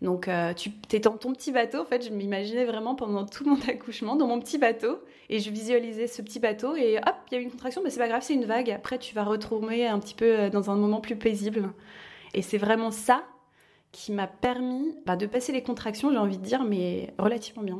Donc, 0.00 0.28
euh, 0.28 0.54
tu 0.54 0.70
es 0.92 1.00
dans 1.00 1.16
ton 1.16 1.32
petit 1.32 1.50
bateau. 1.50 1.80
En 1.80 1.84
fait, 1.84 2.06
je 2.06 2.10
m'imaginais 2.10 2.64
vraiment 2.64 2.94
pendant 2.94 3.26
tout 3.26 3.44
mon 3.48 3.58
accouchement 3.68 4.16
dans 4.16 4.26
mon 4.26 4.40
petit 4.40 4.58
bateau. 4.58 5.00
Et 5.28 5.40
je 5.40 5.50
visualisais 5.50 6.06
ce 6.06 6.22
petit 6.22 6.38
bateau. 6.38 6.76
Et 6.76 6.98
hop, 6.98 7.14
il 7.30 7.34
y 7.34 7.36
a 7.38 7.40
eu 7.40 7.44
une 7.44 7.50
contraction. 7.50 7.82
Mais 7.82 7.90
c'est 7.90 8.00
pas 8.00 8.08
grave, 8.08 8.22
c'est 8.22 8.34
une 8.34 8.44
vague. 8.44 8.70
Après, 8.70 8.98
tu 8.98 9.14
vas 9.14 9.24
retrouver 9.24 9.86
un 9.86 9.98
petit 9.98 10.14
peu 10.14 10.50
dans 10.50 10.70
un 10.70 10.76
moment 10.76 11.00
plus 11.00 11.16
paisible. 11.16 11.70
Et 12.34 12.42
c'est 12.42 12.58
vraiment 12.58 12.90
ça 12.90 13.24
qui 13.92 14.12
m'a 14.12 14.26
permis 14.26 14.94
bah, 15.06 15.16
de 15.16 15.26
passer 15.26 15.52
les 15.52 15.62
contractions, 15.62 16.10
j'ai 16.10 16.18
envie 16.18 16.38
de 16.38 16.44
dire, 16.44 16.64
mais 16.64 17.12
relativement 17.18 17.62
bien. 17.62 17.78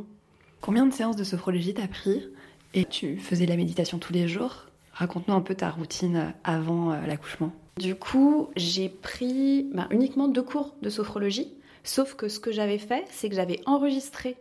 Combien 0.60 0.86
de 0.86 0.92
séances 0.92 1.16
de 1.16 1.24
sophrologie 1.24 1.74
t'as 1.74 1.86
pris 1.86 2.26
Et 2.74 2.84
tu 2.84 3.18
faisais 3.18 3.46
la 3.46 3.56
méditation 3.56 3.98
tous 3.98 4.12
les 4.12 4.26
jours? 4.26 4.66
Raconte-nous 4.92 5.34
un 5.34 5.40
peu 5.40 5.54
ta 5.54 5.70
routine 5.70 6.34
avant 6.42 6.90
euh, 6.90 7.06
l'accouchement. 7.06 7.52
Du 7.76 7.94
coup, 7.94 8.48
j'ai 8.56 8.88
pris 8.88 9.68
bah, 9.72 9.86
uniquement 9.90 10.26
deux 10.26 10.42
cours 10.42 10.74
de 10.82 10.90
sophrologie. 10.90 11.52
Sauf 11.84 12.14
que 12.14 12.28
ce 12.28 12.40
que 12.40 12.52
j'avais 12.52 12.78
fait, 12.78 13.06
c'est 13.10 13.28
que 13.28 13.34
j'avais 13.34 13.60
enregistré 13.66 14.36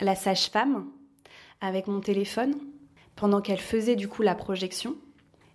la 0.00 0.14
sage-femme 0.14 0.86
avec 1.60 1.86
mon 1.86 2.00
téléphone 2.00 2.54
pendant 3.16 3.40
qu'elle 3.40 3.60
faisait 3.60 3.96
du 3.96 4.08
coup 4.08 4.22
la 4.22 4.34
projection. 4.34 4.96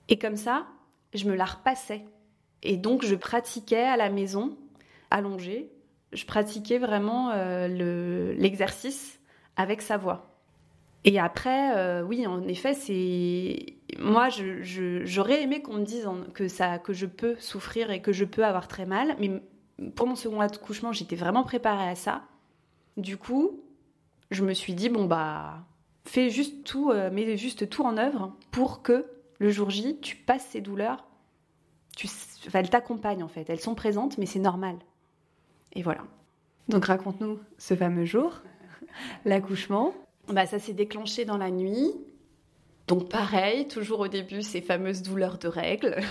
Et 0.08 0.18
comme 0.18 0.38
ça, 0.38 0.68
je 1.14 1.26
me 1.26 1.36
la 1.36 1.46
repassais. 1.46 2.06
Et 2.62 2.78
donc, 2.78 3.04
je 3.04 3.16
pratiquais 3.16 3.84
à 3.84 3.98
la 3.98 4.10
maison, 4.10 4.58
allongée. 5.10 5.72
Je 6.14 6.26
pratiquais 6.26 6.78
vraiment 6.78 7.32
euh, 7.32 7.68
l'exercice 8.38 9.20
avec 9.56 9.82
sa 9.82 9.98
voix. 9.98 10.36
Et 11.04 11.20
après, 11.20 11.76
euh, 11.78 12.02
oui, 12.04 12.26
en 12.26 12.48
effet, 12.48 12.74
c'est 12.74 13.76
moi, 14.00 14.30
j'aurais 14.30 15.44
aimé 15.44 15.62
qu'on 15.62 15.76
me 15.76 15.86
dise 15.86 16.08
que 16.34 16.48
ça, 16.48 16.80
que 16.80 16.94
je 16.94 17.06
peux 17.06 17.36
souffrir 17.40 17.92
et 17.92 18.02
que 18.02 18.12
je 18.12 18.26
peux 18.26 18.44
avoir 18.44 18.68
très 18.68 18.86
mal, 18.86 19.16
mais 19.20 19.32
pour 19.96 20.08
mon 20.08 20.16
second 20.16 20.42
accouchement, 20.42 20.92
j'étais 20.92 21.16
vraiment 21.16 21.44
préparée 21.44 21.90
à 21.90 21.96
ça. 21.96 22.24
Du 22.98 23.18
coup, 23.18 23.62
je 24.32 24.44
me 24.44 24.54
suis 24.54 24.74
dit 24.74 24.90
bon 24.90 25.06
bah, 25.06 25.66
fais 26.06 26.30
juste 26.30 26.64
tout, 26.64 26.92
euh, 26.92 27.12
mets 27.12 27.38
juste 27.38 27.70
tout 27.70 27.84
en 27.84 27.98
œuvre 27.98 28.34
pour 28.52 28.82
que 28.82 29.06
le 29.40 29.50
jour 29.50 29.70
J, 29.70 29.98
tu 30.02 30.16
passes 30.16 30.46
ces 30.48 30.62
douleurs. 30.62 31.06
Tu, 31.98 32.08
enfin, 32.48 32.60
elles 32.60 32.70
t'accompagnent 32.70 33.24
en 33.24 33.28
fait, 33.28 33.50
elles 33.50 33.60
sont 33.60 33.76
présentes, 33.76 34.18
mais 34.18 34.26
c'est 34.26 34.40
normal. 34.40 34.76
Et 35.74 35.82
voilà. 35.82 36.04
Donc 36.70 36.86
raconte-nous 36.86 37.40
ce 37.58 37.76
fameux 37.76 38.06
jour, 38.06 38.42
l'accouchement. 39.26 39.94
Bah, 40.30 40.46
ça 40.46 40.58
s'est 40.58 40.74
déclenché 40.74 41.26
dans 41.26 41.38
la 41.38 41.52
nuit. 41.52 41.92
Donc 42.88 43.10
pareil, 43.10 43.68
toujours 43.68 44.00
au 44.00 44.08
début, 44.08 44.42
ces 44.42 44.62
fameuses 44.62 45.02
douleurs 45.02 45.38
de 45.38 45.48
règles. 45.48 45.98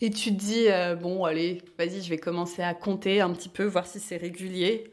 Et 0.00 0.10
tu 0.10 0.30
te 0.30 0.36
dis, 0.36 0.66
euh, 0.68 0.94
bon, 0.94 1.24
allez, 1.24 1.60
vas-y, 1.76 2.02
je 2.02 2.08
vais 2.08 2.18
commencer 2.18 2.62
à 2.62 2.72
compter 2.72 3.20
un 3.20 3.30
petit 3.30 3.48
peu, 3.48 3.64
voir 3.64 3.86
si 3.86 3.98
c'est 3.98 4.16
régulier. 4.16 4.92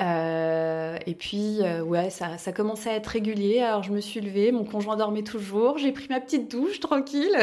Euh, 0.00 0.98
et 1.06 1.14
puis, 1.14 1.58
euh, 1.62 1.82
ouais, 1.82 2.10
ça, 2.10 2.36
ça 2.36 2.52
commençait 2.52 2.90
à 2.90 2.94
être 2.94 3.06
régulier. 3.06 3.60
Alors, 3.60 3.84
je 3.84 3.92
me 3.92 4.00
suis 4.00 4.20
levée, 4.20 4.50
mon 4.50 4.64
conjoint 4.64 4.96
dormait 4.96 5.22
toujours. 5.22 5.78
J'ai 5.78 5.92
pris 5.92 6.08
ma 6.10 6.20
petite 6.20 6.50
douche 6.50 6.80
tranquille. 6.80 7.36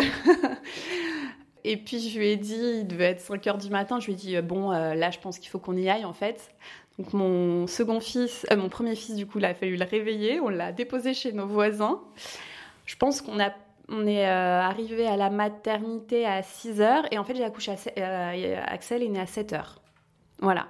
et 1.63 1.77
puis, 1.77 1.99
je 1.99 2.19
lui 2.19 2.27
ai 2.27 2.35
dit, 2.35 2.79
il 2.81 2.87
devait 2.87 3.11
être 3.11 3.21
5 3.21 3.47
heures 3.47 3.57
du 3.57 3.69
matin. 3.69 4.01
Je 4.01 4.07
lui 4.07 4.13
ai 4.13 4.17
dit, 4.17 4.41
bon, 4.41 4.71
là, 4.71 5.09
je 5.09 5.19
pense 5.19 5.39
qu'il 5.39 5.49
faut 5.49 5.59
qu'on 5.59 5.77
y 5.77 5.89
aille, 5.89 6.05
en 6.05 6.13
fait. 6.13 6.53
Donc 6.99 7.11
mon 7.13 7.65
second 7.65 7.99
fils, 7.99 8.45
mon 8.55 8.69
premier 8.69 8.95
fils 8.95 9.15
du 9.15 9.25
coup, 9.25 9.39
il 9.39 9.45
a 9.45 9.55
fallu 9.55 9.77
le 9.77 9.85
réveiller. 9.85 10.39
On 10.39 10.49
l'a 10.49 10.71
déposé 10.71 11.15
chez 11.15 11.31
nos 11.31 11.47
voisins. 11.47 12.01
Je 12.85 12.95
pense 12.97 13.21
qu'on 13.21 13.39
a 13.39 13.49
on 13.89 14.07
est 14.07 14.27
euh, 14.27 14.61
arrivé 14.61 15.07
à 15.07 15.17
la 15.17 15.29
maternité 15.29 16.25
à 16.25 16.41
6 16.41 16.81
heures 16.81 17.03
et 17.11 17.17
en 17.17 17.23
fait 17.23 17.35
j'ai 17.35 17.43
accouché 17.43 17.71
à, 17.71 17.75
euh, 17.99 18.61
Axel 18.65 19.03
est 19.03 19.09
né 19.09 19.19
à 19.19 19.25
7 19.25 19.53
heures. 19.53 19.81
Voilà. 20.39 20.67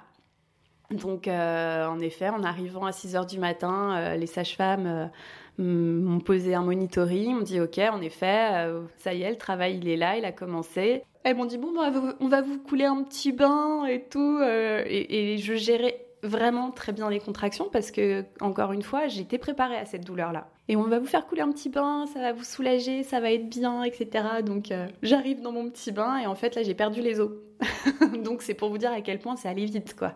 Donc 0.90 1.26
en 1.26 1.98
effet, 1.98 2.28
en 2.28 2.44
arrivant 2.44 2.84
à 2.84 2.92
6 2.92 3.16
heures 3.16 3.26
du 3.26 3.38
matin, 3.38 4.14
les 4.16 4.26
sages-femmes 4.26 5.10
m'ont 5.58 6.20
posé 6.20 6.54
un 6.54 6.62
monitoring, 6.62 7.34
m'ont 7.34 7.42
dit 7.42 7.60
ok, 7.60 7.78
en 7.78 8.00
effet, 8.00 8.68
ça 8.98 9.14
y 9.14 9.22
est, 9.22 9.30
le 9.30 9.36
travail 9.36 9.78
il 9.78 9.88
est 9.88 9.96
là, 9.96 10.16
il 10.18 10.24
a 10.24 10.30
commencé. 10.30 11.02
Elles 11.24 11.36
m'ont 11.36 11.46
dit 11.46 11.58
bon, 11.58 11.72
bah, 11.74 11.90
on 12.20 12.28
va 12.28 12.42
vous 12.42 12.58
couler 12.58 12.84
un 12.84 13.02
petit 13.02 13.32
bain 13.32 13.86
et 13.86 14.04
tout, 14.04 14.40
et, 14.40 15.32
et 15.32 15.38
je 15.38 15.54
gérais 15.54 16.04
vraiment 16.22 16.70
très 16.70 16.92
bien 16.92 17.10
les 17.10 17.20
contractions 17.20 17.68
parce 17.72 17.90
que, 17.90 18.24
encore 18.40 18.72
une 18.72 18.82
fois, 18.82 19.08
j'étais 19.08 19.38
préparée 19.38 19.76
à 19.76 19.86
cette 19.86 20.04
douleur-là. 20.04 20.48
Et 20.68 20.76
on 20.76 20.84
va 20.84 20.98
vous 20.98 21.06
faire 21.06 21.26
couler 21.26 21.42
un 21.42 21.52
petit 21.52 21.68
bain, 21.68 22.06
ça 22.06 22.20
va 22.20 22.32
vous 22.32 22.42
soulager, 22.42 23.02
ça 23.02 23.20
va 23.20 23.30
être 23.30 23.48
bien, 23.48 23.82
etc. 23.82 24.24
Donc 24.42 24.70
euh, 24.70 24.86
j'arrive 25.02 25.42
dans 25.42 25.52
mon 25.52 25.68
petit 25.68 25.92
bain 25.92 26.18
et 26.18 26.26
en 26.26 26.34
fait 26.34 26.54
là 26.54 26.62
j'ai 26.62 26.74
perdu 26.74 27.02
les 27.02 27.20
os. 27.20 27.30
Donc 28.24 28.40
c'est 28.40 28.54
pour 28.54 28.70
vous 28.70 28.78
dire 28.78 28.90
à 28.90 29.02
quel 29.02 29.18
point 29.18 29.36
c'est 29.36 29.48
allé 29.48 29.66
vite 29.66 29.94
quoi. 29.94 30.14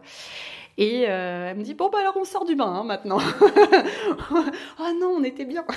Et 0.78 1.04
euh, 1.06 1.50
elle 1.50 1.58
me 1.58 1.62
dit 1.62 1.74
bon 1.74 1.90
bah 1.90 1.98
alors 2.00 2.16
on 2.16 2.24
sort 2.24 2.46
du 2.46 2.54
bain 2.54 2.66
hein, 2.66 2.84
maintenant. 2.84 3.18
oh 4.30 4.92
non 5.00 5.16
on 5.18 5.24
était 5.24 5.44
bien. 5.44 5.64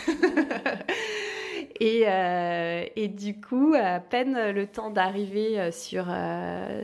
Et, 1.80 2.04
euh, 2.06 2.86
et, 2.96 3.08
du 3.08 3.42
coup, 3.42 3.74
à 3.76 4.00
peine 4.00 4.52
le 4.52 4.68
temps 4.68 4.92
d'arriver 4.92 5.72
sur, 5.72 6.06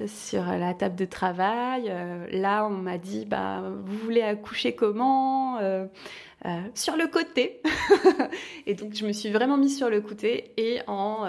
sur 0.07 0.43
la 0.43 0.73
table 0.73 0.95
de 0.95 1.05
travail, 1.05 1.93
là, 2.31 2.65
on 2.65 2.71
m'a 2.71 2.97
dit, 2.97 3.25
bah, 3.25 3.61
vous 3.85 3.97
voulez 3.97 4.23
accoucher 4.23 4.73
comment 4.73 5.59
Sur 6.75 6.95
le 6.95 7.07
côté. 7.07 7.61
et 8.65 8.73
donc, 8.73 8.93
je 8.93 9.05
me 9.05 9.11
suis 9.11 9.31
vraiment 9.31 9.57
mise 9.57 9.77
sur 9.77 9.89
le 9.89 10.01
côté 10.01 10.53
et 10.57 10.79
en 10.87 11.25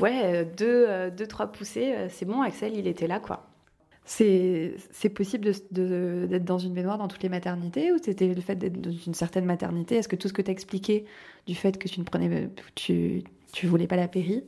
ouais, 0.00 0.44
deux, 0.56 1.10
deux, 1.10 1.26
trois 1.26 1.48
poussées, 1.48 1.94
c'est 2.08 2.24
bon, 2.24 2.40
Axel, 2.42 2.76
il 2.76 2.86
était 2.86 3.06
là, 3.06 3.20
quoi. 3.20 3.50
C'est 4.04 5.14
possible 5.14 5.44
d'être 5.70 6.44
dans 6.44 6.58
une 6.58 6.74
baignoire 6.74 6.98
dans 6.98 7.06
toutes 7.06 7.22
les 7.22 7.28
maternités 7.28 7.92
ou 7.92 7.98
c'était 8.02 8.34
le 8.34 8.40
fait 8.40 8.56
d'être 8.56 8.80
dans 8.80 8.90
une 8.90 9.14
certaine 9.14 9.44
maternité? 9.44 9.96
Est-ce 9.96 10.08
que 10.08 10.16
tout 10.16 10.26
ce 10.26 10.32
que 10.32 10.42
tu 10.42 10.50
expliqué 10.50 11.04
du 11.46 11.54
fait 11.54 11.78
que 11.78 11.86
tu 11.86 12.00
ne 12.00 12.04
prenais, 12.04 12.50
tu, 12.74 13.22
tu 13.52 13.66
voulais 13.66 13.86
pas 13.86 13.96
la 13.96 14.08
péri, 14.08 14.42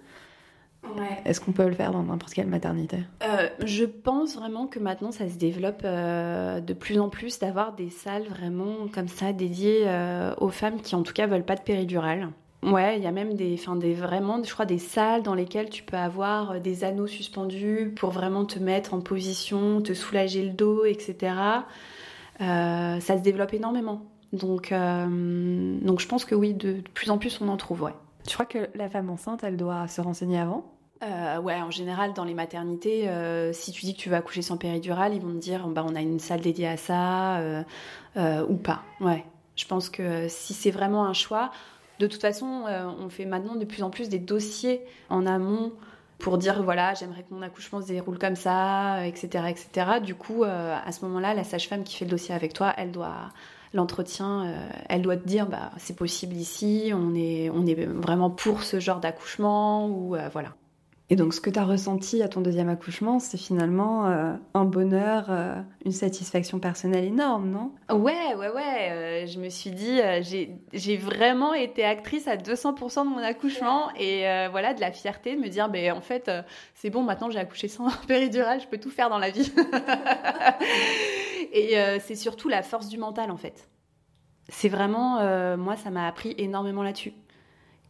est-ce 1.24 1.40
qu'on 1.40 1.52
peut 1.52 1.66
le 1.66 1.74
faire 1.74 1.92
dans 1.92 2.02
n'importe 2.02 2.34
quelle 2.34 2.48
maternité? 2.48 2.98
Euh, 3.22 3.48
Je 3.64 3.84
pense 3.84 4.36
vraiment 4.36 4.66
que 4.66 4.78
maintenant 4.78 5.12
ça 5.12 5.28
se 5.28 5.36
développe 5.36 5.82
euh, 5.84 6.60
de 6.60 6.74
plus 6.74 6.98
en 6.98 7.08
plus 7.08 7.38
d'avoir 7.38 7.74
des 7.74 7.90
salles 7.90 8.24
vraiment 8.24 8.88
comme 8.92 9.08
ça 9.08 9.32
dédiées 9.32 9.82
euh, 9.84 10.34
aux 10.38 10.50
femmes 10.50 10.80
qui 10.80 10.94
en 10.94 11.02
tout 11.02 11.12
cas 11.12 11.26
veulent 11.26 11.44
pas 11.44 11.56
de 11.56 11.62
péridurale. 11.62 12.28
Ouais, 12.62 12.96
il 12.96 13.02
y 13.02 13.08
a 13.08 13.12
même 13.12 13.34
des, 13.34 13.54
enfin 13.58 13.74
des 13.74 13.92
vraiment, 13.92 14.40
je 14.42 14.52
crois, 14.52 14.66
des 14.66 14.78
salles 14.78 15.22
dans 15.22 15.34
lesquelles 15.34 15.68
tu 15.68 15.82
peux 15.82 15.96
avoir 15.96 16.60
des 16.60 16.84
anneaux 16.84 17.08
suspendus 17.08 17.92
pour 17.96 18.10
vraiment 18.10 18.44
te 18.44 18.60
mettre 18.60 18.94
en 18.94 19.00
position, 19.00 19.80
te 19.80 19.94
soulager 19.94 20.44
le 20.44 20.52
dos, 20.52 20.84
etc. 20.84 21.34
Ça 22.38 23.00
se 23.00 23.22
développe 23.22 23.52
énormément. 23.52 24.06
Donc, 24.32 24.72
donc 24.72 26.00
je 26.00 26.06
pense 26.06 26.24
que 26.24 26.36
oui, 26.36 26.54
de, 26.54 26.76
plus 26.94 27.10
en 27.10 27.18
plus 27.18 27.40
on 27.40 27.48
en 27.48 27.56
trouve, 27.56 27.82
ouais. 27.82 27.94
Tu 28.26 28.34
crois 28.34 28.46
que 28.46 28.68
la 28.74 28.88
femme 28.88 29.10
enceinte, 29.10 29.44
elle 29.44 29.56
doit 29.56 29.88
se 29.88 30.00
renseigner 30.00 30.38
avant? 30.38 30.64
Ouais, 31.42 31.60
en 31.60 31.72
général, 31.72 32.12
dans 32.12 32.24
les 32.24 32.34
maternités, 32.34 33.10
si 33.52 33.72
tu 33.72 33.86
dis 33.86 33.94
que 33.94 33.98
tu 33.98 34.08
vas 34.08 34.18
accoucher 34.18 34.42
sans 34.42 34.56
péridurale, 34.56 35.14
ils 35.14 35.20
vont 35.20 35.32
te 35.32 35.38
dire 35.38 35.66
bah, 35.66 35.84
on 35.84 35.96
a 35.96 36.00
une 36.00 36.20
salle 36.20 36.40
dédiée 36.40 36.68
à 36.68 36.76
ça 36.76 37.40
ou 38.16 38.54
pas. 38.54 38.82
Ouais. 39.00 39.24
Je 39.56 39.66
pense 39.66 39.90
que 39.90 40.28
si 40.28 40.54
c'est 40.54 40.70
vraiment 40.70 41.04
un 41.04 41.12
choix, 41.12 41.50
de 41.98 42.06
toute 42.06 42.20
façon, 42.20 42.64
euh, 42.66 42.90
on 42.98 43.08
fait 43.08 43.26
maintenant 43.26 43.54
de 43.54 43.64
plus 43.64 43.82
en 43.82 43.90
plus 43.90 44.08
des 44.08 44.18
dossiers 44.18 44.82
en 45.08 45.26
amont 45.26 45.72
pour 46.18 46.38
dire 46.38 46.62
voilà, 46.62 46.94
j'aimerais 46.94 47.22
que 47.22 47.34
mon 47.34 47.42
accouchement 47.42 47.80
se 47.80 47.86
déroule 47.86 48.18
comme 48.18 48.36
ça, 48.36 49.06
etc. 49.06 49.44
etc. 49.48 50.00
Du 50.02 50.14
coup, 50.14 50.44
euh, 50.44 50.76
à 50.84 50.90
ce 50.90 51.04
moment-là, 51.04 51.34
la 51.34 51.44
sage-femme 51.44 51.84
qui 51.84 51.96
fait 51.96 52.04
le 52.04 52.10
dossier 52.10 52.34
avec 52.34 52.54
toi, 52.54 52.72
elle 52.76 52.92
doit 52.92 53.30
l'entretien, 53.74 54.44
euh, 54.46 54.68
elle 54.88 55.02
doit 55.02 55.16
te 55.16 55.26
dire 55.26 55.46
bah 55.46 55.70
c'est 55.78 55.96
possible 55.96 56.34
ici, 56.34 56.92
on 56.94 57.14
est 57.14 57.50
on 57.50 57.66
est 57.66 57.74
vraiment 57.74 58.30
pour 58.30 58.62
ce 58.62 58.80
genre 58.80 59.00
d'accouchement 59.00 59.88
ou 59.88 60.16
voilà. 60.32 60.54
Et 61.12 61.14
donc, 61.14 61.34
ce 61.34 61.42
que 61.42 61.50
tu 61.50 61.58
as 61.58 61.64
ressenti 61.66 62.22
à 62.22 62.28
ton 62.28 62.40
deuxième 62.40 62.70
accouchement, 62.70 63.18
c'est 63.18 63.36
finalement 63.36 64.06
euh, 64.06 64.32
un 64.54 64.64
bonheur, 64.64 65.26
euh, 65.28 65.60
une 65.84 65.92
satisfaction 65.92 66.58
personnelle 66.58 67.04
énorme, 67.04 67.50
non? 67.50 67.70
Ouais, 67.94 68.34
ouais, 68.34 68.48
ouais. 68.48 68.90
Euh, 68.90 69.26
je 69.26 69.38
me 69.38 69.50
suis 69.50 69.72
dit, 69.72 70.00
j'ai 70.72 70.96
vraiment 70.96 71.52
été 71.52 71.84
actrice 71.84 72.28
à 72.28 72.36
200% 72.36 73.04
de 73.04 73.10
mon 73.10 73.18
accouchement. 73.18 73.90
Et 74.00 74.22
voilà, 74.50 74.72
de 74.72 74.80
la 74.80 74.90
fierté 74.90 75.36
de 75.36 75.40
me 75.42 75.48
dire, 75.48 75.68
ben, 75.68 75.92
en 75.92 76.00
fait, 76.00 76.30
c'est 76.74 76.88
bon, 76.88 77.02
maintenant 77.02 77.28
j'ai 77.28 77.40
accouché 77.40 77.68
sans 77.68 77.90
péridurale, 78.08 78.62
je 78.62 78.66
peux 78.66 78.78
tout 78.78 78.88
faire 78.88 79.10
dans 79.10 79.18
la 79.18 79.28
vie. 79.28 79.52
et 81.52 81.76
c'est 82.00 82.16
surtout 82.16 82.48
la 82.48 82.62
force 82.62 82.88
du 82.88 82.96
mental, 82.96 83.30
en 83.30 83.36
fait. 83.36 83.68
C'est 84.48 84.70
vraiment, 84.70 85.56
moi, 85.58 85.76
ça 85.76 85.90
m'a 85.90 86.06
appris 86.08 86.34
énormément 86.38 86.82
là-dessus 86.82 87.12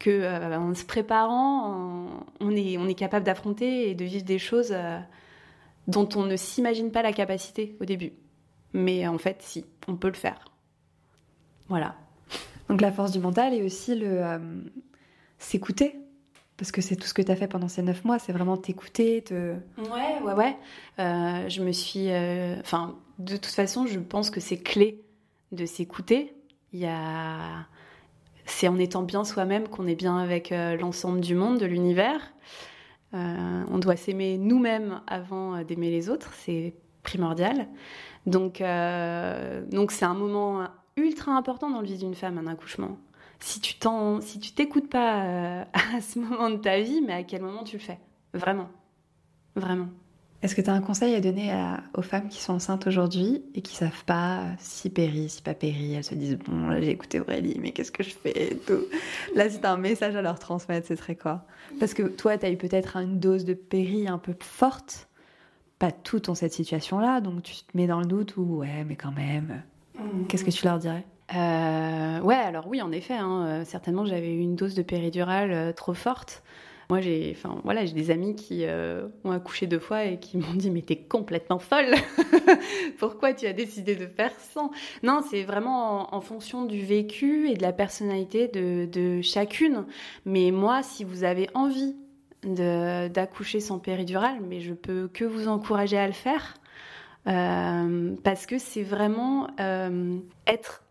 que 0.02 0.10
euh, 0.10 0.58
en 0.58 0.74
se 0.74 0.84
préparant, 0.84 2.26
on 2.40 2.50
est, 2.50 2.76
on 2.76 2.88
est 2.88 2.94
capable 2.94 3.24
d'affronter 3.24 3.88
et 3.88 3.94
de 3.94 4.04
vivre 4.04 4.24
des 4.24 4.40
choses 4.40 4.72
euh, 4.72 4.98
dont 5.86 6.08
on 6.16 6.24
ne 6.24 6.36
s'imagine 6.36 6.90
pas 6.90 7.02
la 7.02 7.12
capacité 7.12 7.76
au 7.80 7.84
début. 7.84 8.12
Mais 8.72 9.06
en 9.06 9.18
fait, 9.18 9.42
si, 9.42 9.64
on 9.86 9.94
peut 9.94 10.08
le 10.08 10.14
faire. 10.14 10.44
Voilà. 11.68 11.94
Donc 12.68 12.80
la 12.80 12.90
force 12.90 13.12
du 13.12 13.20
mental 13.20 13.54
et 13.54 13.62
aussi 13.62 13.94
le 13.94 14.24
euh, 14.24 14.38
s'écouter. 15.38 16.00
Parce 16.56 16.72
que 16.72 16.80
c'est 16.80 16.96
tout 16.96 17.06
ce 17.06 17.14
que 17.14 17.22
tu 17.22 17.30
as 17.30 17.36
fait 17.36 17.48
pendant 17.48 17.68
ces 17.68 17.82
neuf 17.82 18.04
mois, 18.04 18.18
c'est 18.18 18.32
vraiment 18.32 18.56
t'écouter, 18.56 19.22
te... 19.22 19.54
Ouais, 19.78 20.20
ouais, 20.24 20.34
ouais. 20.34 20.56
je 21.48 21.62
me 21.62 21.72
suis... 21.72 22.08
Enfin, 22.60 22.96
de 23.18 23.36
toute 23.36 23.46
façon, 23.46 23.86
je 23.86 23.98
pense 23.98 24.30
que 24.30 24.38
c'est 24.38 24.58
clé 24.58 25.02
de 25.50 25.64
s'écouter. 25.64 26.34
Il 26.72 26.78
y 26.78 26.86
a 26.86 27.66
c'est 28.44 28.68
en 28.68 28.78
étant 28.78 29.02
bien 29.02 29.24
soi-même 29.24 29.68
qu'on 29.68 29.86
est 29.86 29.94
bien 29.94 30.18
avec 30.18 30.52
euh, 30.52 30.76
l'ensemble 30.76 31.20
du 31.20 31.34
monde, 31.34 31.58
de 31.58 31.66
l'univers. 31.66 32.32
Euh, 33.14 33.64
on 33.70 33.78
doit 33.78 33.96
s'aimer 33.96 34.38
nous-mêmes 34.38 35.00
avant 35.06 35.56
euh, 35.56 35.64
d'aimer 35.64 35.90
les 35.90 36.08
autres. 36.08 36.32
C'est 36.34 36.74
primordial. 37.02 37.68
Donc, 38.26 38.62
donc 39.72 39.90
c'est 39.90 40.04
un 40.04 40.14
moment 40.14 40.68
ultra 40.96 41.32
important 41.32 41.68
dans 41.70 41.80
le 41.80 41.86
vie 41.86 41.98
d'une 41.98 42.14
femme, 42.14 42.38
un 42.38 42.46
accouchement. 42.46 42.96
Si 43.40 43.60
tu 43.60 43.74
t'en, 43.74 44.20
si 44.20 44.38
tu 44.38 44.52
t'écoutes 44.52 44.88
pas 44.88 45.62
à 45.72 46.00
ce 46.00 46.20
moment 46.20 46.48
de 46.48 46.56
ta 46.56 46.80
vie, 46.80 47.00
mais 47.00 47.12
à 47.12 47.24
quel 47.24 47.42
moment 47.42 47.64
tu 47.64 47.78
le 47.78 47.82
fais? 47.82 47.98
Vraiment, 48.32 48.68
vraiment. 49.56 49.88
Est-ce 50.42 50.56
que 50.56 50.60
tu 50.60 50.70
as 50.70 50.72
un 50.72 50.80
conseil 50.80 51.14
à 51.14 51.20
donner 51.20 51.52
aux 51.94 52.02
femmes 52.02 52.28
qui 52.28 52.40
sont 52.40 52.54
enceintes 52.54 52.88
aujourd'hui 52.88 53.44
et 53.54 53.62
qui 53.62 53.76
savent 53.76 54.04
pas 54.04 54.42
si 54.58 54.90
péri, 54.90 55.28
si 55.28 55.40
pas 55.40 55.54
péri? 55.54 55.94
Elles 55.94 56.02
se 56.04 56.16
disent 56.16 56.36
Bon, 56.38 56.66
là 56.68 56.80
j'ai 56.80 56.90
écouté 56.90 57.20
Aurélie, 57.20 57.58
mais 57.60 57.70
qu'est-ce 57.70 57.92
que 57.92 58.02
je 58.02 58.10
fais 58.10 58.56
tout. 58.66 58.82
Là, 59.36 59.48
si 59.48 59.60
tu 59.60 59.66
as 59.66 59.72
un 59.72 59.76
message 59.76 60.16
à 60.16 60.22
leur 60.22 60.40
transmettre, 60.40 60.88
ce 60.88 60.96
serait 60.96 61.14
quoi? 61.14 61.44
Parce 61.78 61.94
que 61.94 62.02
toi, 62.02 62.36
tu 62.38 62.46
as 62.46 62.50
eu 62.50 62.56
peut-être 62.56 62.96
une 62.96 63.20
dose 63.20 63.44
de 63.44 63.54
péri 63.54 64.08
un 64.08 64.18
peu 64.18 64.34
forte. 64.40 65.08
Pas 65.78 65.92
toutes 65.92 66.28
ont 66.28 66.34
cette 66.34 66.52
situation-là, 66.52 67.20
donc 67.20 67.42
tu 67.42 67.54
te 67.54 67.76
mets 67.76 67.86
dans 67.86 68.00
le 68.00 68.06
doute 68.06 68.36
ou 68.36 68.58
ouais, 68.58 68.84
mais 68.84 68.96
quand 68.96 69.12
même. 69.12 69.62
Mmh. 69.96 70.26
Qu'est-ce 70.28 70.44
que 70.44 70.50
tu 70.50 70.64
leur 70.64 70.78
dirais? 70.78 71.04
Euh, 71.34 72.20
Ouais, 72.20 72.36
alors 72.36 72.66
oui, 72.66 72.82
en 72.82 72.92
effet, 72.92 73.14
hein, 73.14 73.46
euh, 73.46 73.64
certainement 73.64 74.04
j'avais 74.04 74.32
eu 74.32 74.40
une 74.40 74.54
dose 74.54 74.74
de 74.74 74.82
péridurale 74.82 75.52
euh, 75.52 75.72
trop 75.72 75.94
forte. 75.94 76.42
Moi, 76.90 77.00
j'ai, 77.00 77.34
enfin, 77.36 77.60
voilà, 77.64 77.84
des 77.84 78.10
amis 78.10 78.34
qui 78.34 78.64
euh, 78.64 79.08
ont 79.24 79.30
accouché 79.30 79.66
deux 79.66 79.78
fois 79.78 80.04
et 80.04 80.18
qui 80.18 80.36
m'ont 80.38 80.54
dit 80.54 80.70
mais 80.70 80.82
t'es 80.82 80.96
complètement 80.96 81.58
folle. 81.58 81.94
Pourquoi 82.98 83.32
tu 83.32 83.46
as 83.46 83.52
décidé 83.52 83.94
de 83.96 84.06
faire 84.06 84.32
sans? 84.38 84.70
Non, 85.02 85.20
c'est 85.28 85.42
vraiment 85.42 86.14
en, 86.14 86.20
fonction 86.20 86.64
du 86.64 86.80
vécu 86.80 87.48
et 87.50 87.54
de 87.54 87.62
la 87.62 87.72
personnalité 87.72 88.48
de, 88.48 89.20
chacune. 89.22 89.84
Mais 90.24 90.50
moi, 90.50 90.82
si 90.82 91.04
vous 91.04 91.24
avez 91.24 91.48
envie 91.54 91.96
d'accoucher 92.44 93.60
sans 93.60 93.78
péridurale, 93.78 94.40
mais 94.48 94.60
je 94.60 94.74
peux 94.74 95.08
que 95.08 95.24
vous 95.24 95.48
encourager 95.48 95.96
à 95.96 96.06
le 96.06 96.12
faire. 96.12 96.54
Euh, 97.28 98.16
parce 98.24 98.46
que 98.46 98.58
c'est 98.58 98.82
vraiment 98.82 99.46
euh, 99.60 100.18
être 100.48 100.82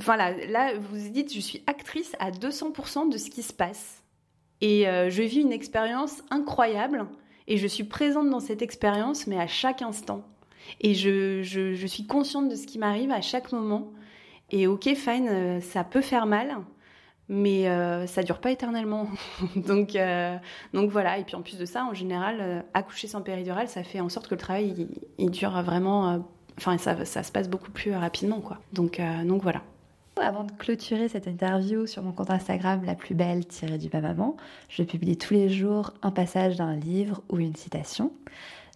voilà, 0.00 0.32
là, 0.46 0.72
vous 0.76 1.10
dites, 1.10 1.32
je 1.32 1.40
suis 1.40 1.62
actrice 1.66 2.14
à 2.18 2.30
200% 2.30 3.10
de 3.10 3.18
ce 3.18 3.30
qui 3.30 3.42
se 3.42 3.52
passe. 3.52 3.97
Et 4.60 4.88
euh, 4.88 5.10
je 5.10 5.22
vis 5.22 5.40
une 5.40 5.52
expérience 5.52 6.22
incroyable 6.30 7.06
et 7.46 7.56
je 7.56 7.66
suis 7.66 7.84
présente 7.84 8.28
dans 8.30 8.40
cette 8.40 8.62
expérience, 8.62 9.26
mais 9.26 9.38
à 9.38 9.46
chaque 9.46 9.82
instant. 9.82 10.22
Et 10.80 10.94
je, 10.94 11.42
je, 11.42 11.86
suis 11.86 12.06
consciente 12.06 12.48
de 12.48 12.54
ce 12.54 12.66
qui 12.66 12.78
m'arrive 12.78 13.10
à 13.10 13.20
chaque 13.20 13.52
moment. 13.52 13.92
Et 14.50 14.66
ok, 14.66 14.94
fine, 14.94 15.28
euh, 15.28 15.60
ça 15.60 15.84
peut 15.84 16.00
faire 16.02 16.26
mal, 16.26 16.56
mais 17.28 17.68
euh, 17.68 18.06
ça 18.06 18.22
dure 18.22 18.40
pas 18.40 18.50
éternellement. 18.50 19.08
donc, 19.56 19.96
donc 20.74 20.90
voilà. 20.90 21.18
Et 21.18 21.24
puis 21.24 21.36
en 21.36 21.42
plus 21.42 21.56
de 21.56 21.64
ça, 21.64 21.84
en 21.84 21.94
général, 21.94 22.64
accoucher 22.74 23.06
sans 23.06 23.22
péridurale, 23.22 23.68
ça 23.68 23.82
fait 23.82 24.00
en 24.00 24.08
sorte 24.08 24.28
que 24.28 24.34
le 24.34 24.40
travail 24.40 24.88
il, 25.18 25.30
dure 25.30 25.62
vraiment. 25.62 26.22
Enfin, 26.58 26.76
ça, 26.76 27.04
ça, 27.04 27.22
se 27.22 27.30
passe 27.30 27.48
beaucoup 27.48 27.70
plus 27.70 27.94
rapidement, 27.94 28.40
quoi. 28.40 28.58
Donc, 28.72 29.00
donc 29.24 29.42
voilà. 29.42 29.62
Avant 30.20 30.44
de 30.44 30.52
clôturer 30.52 31.08
cette 31.08 31.26
interview 31.26 31.86
sur 31.86 32.02
mon 32.02 32.12
compte 32.12 32.30
Instagram 32.30 32.84
La 32.84 32.94
plus 32.94 33.14
belle 33.14 33.46
tirée 33.46 33.78
du 33.78 33.88
bas 33.88 34.00
maman, 34.00 34.36
je 34.68 34.82
publie 34.82 35.16
tous 35.16 35.32
les 35.32 35.48
jours 35.48 35.92
un 36.02 36.10
passage 36.10 36.56
d'un 36.56 36.76
livre 36.76 37.22
ou 37.28 37.38
une 37.38 37.54
citation. 37.54 38.12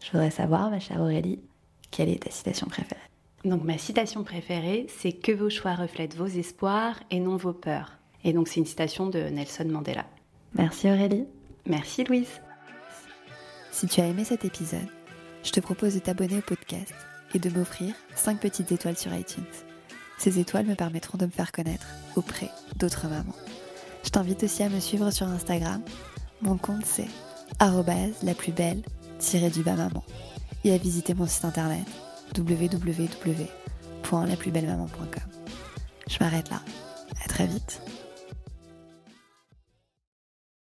Je 0.02 0.10
voudrais 0.12 0.30
savoir, 0.30 0.70
ma 0.70 0.78
chère 0.78 1.00
Aurélie, 1.00 1.40
quelle 1.90 2.08
est 2.08 2.22
ta 2.22 2.30
citation 2.30 2.66
préférée? 2.68 3.00
Donc 3.44 3.64
ma 3.64 3.76
citation 3.76 4.22
préférée, 4.22 4.86
c'est 4.88 5.12
que 5.12 5.32
vos 5.32 5.50
choix 5.50 5.74
reflètent 5.74 6.16
vos 6.16 6.26
espoirs 6.26 7.00
et 7.10 7.18
non 7.18 7.36
vos 7.36 7.52
peurs. 7.52 7.98
Et 8.24 8.32
donc 8.32 8.48
c'est 8.48 8.60
une 8.60 8.66
citation 8.66 9.08
de 9.08 9.18
Nelson 9.18 9.66
Mandela. 9.68 10.06
Merci 10.54 10.88
Aurélie. 10.88 11.26
Merci 11.66 12.04
Louise. 12.04 12.40
Si 13.72 13.86
tu 13.88 14.00
as 14.00 14.06
aimé 14.06 14.24
cet 14.24 14.44
épisode, 14.44 14.88
je 15.42 15.50
te 15.50 15.60
propose 15.60 15.94
de 15.94 16.00
t'abonner 16.00 16.38
au 16.38 16.42
podcast 16.42 16.94
et 17.34 17.38
de 17.38 17.50
m'offrir 17.50 17.94
5 18.14 18.38
petites 18.38 18.70
étoiles 18.70 18.98
sur 18.98 19.12
iTunes. 19.14 19.44
Ces 20.22 20.38
étoiles 20.38 20.66
me 20.66 20.76
permettront 20.76 21.18
de 21.18 21.26
me 21.26 21.32
faire 21.32 21.50
connaître 21.50 21.84
auprès 22.14 22.48
d'autres 22.76 23.08
mamans. 23.08 23.34
Je 24.04 24.10
t'invite 24.10 24.44
aussi 24.44 24.62
à 24.62 24.68
me 24.68 24.78
suivre 24.78 25.10
sur 25.10 25.26
Instagram. 25.26 25.82
Mon 26.42 26.58
compte 26.58 26.86
c'est 26.86 27.08
la 28.22 28.34
plus 28.34 28.52
belle 28.52 28.82
du 29.52 29.64
bas 29.64 29.74
maman 29.74 30.04
et 30.62 30.72
à 30.72 30.78
visiter 30.78 31.14
mon 31.14 31.26
site 31.26 31.44
internet 31.44 31.84
www.laplusbellemaman.com. 32.38 35.22
Je 36.08 36.18
m'arrête 36.20 36.50
là. 36.50 36.62
À 37.24 37.28
très 37.28 37.48
vite. 37.48 37.82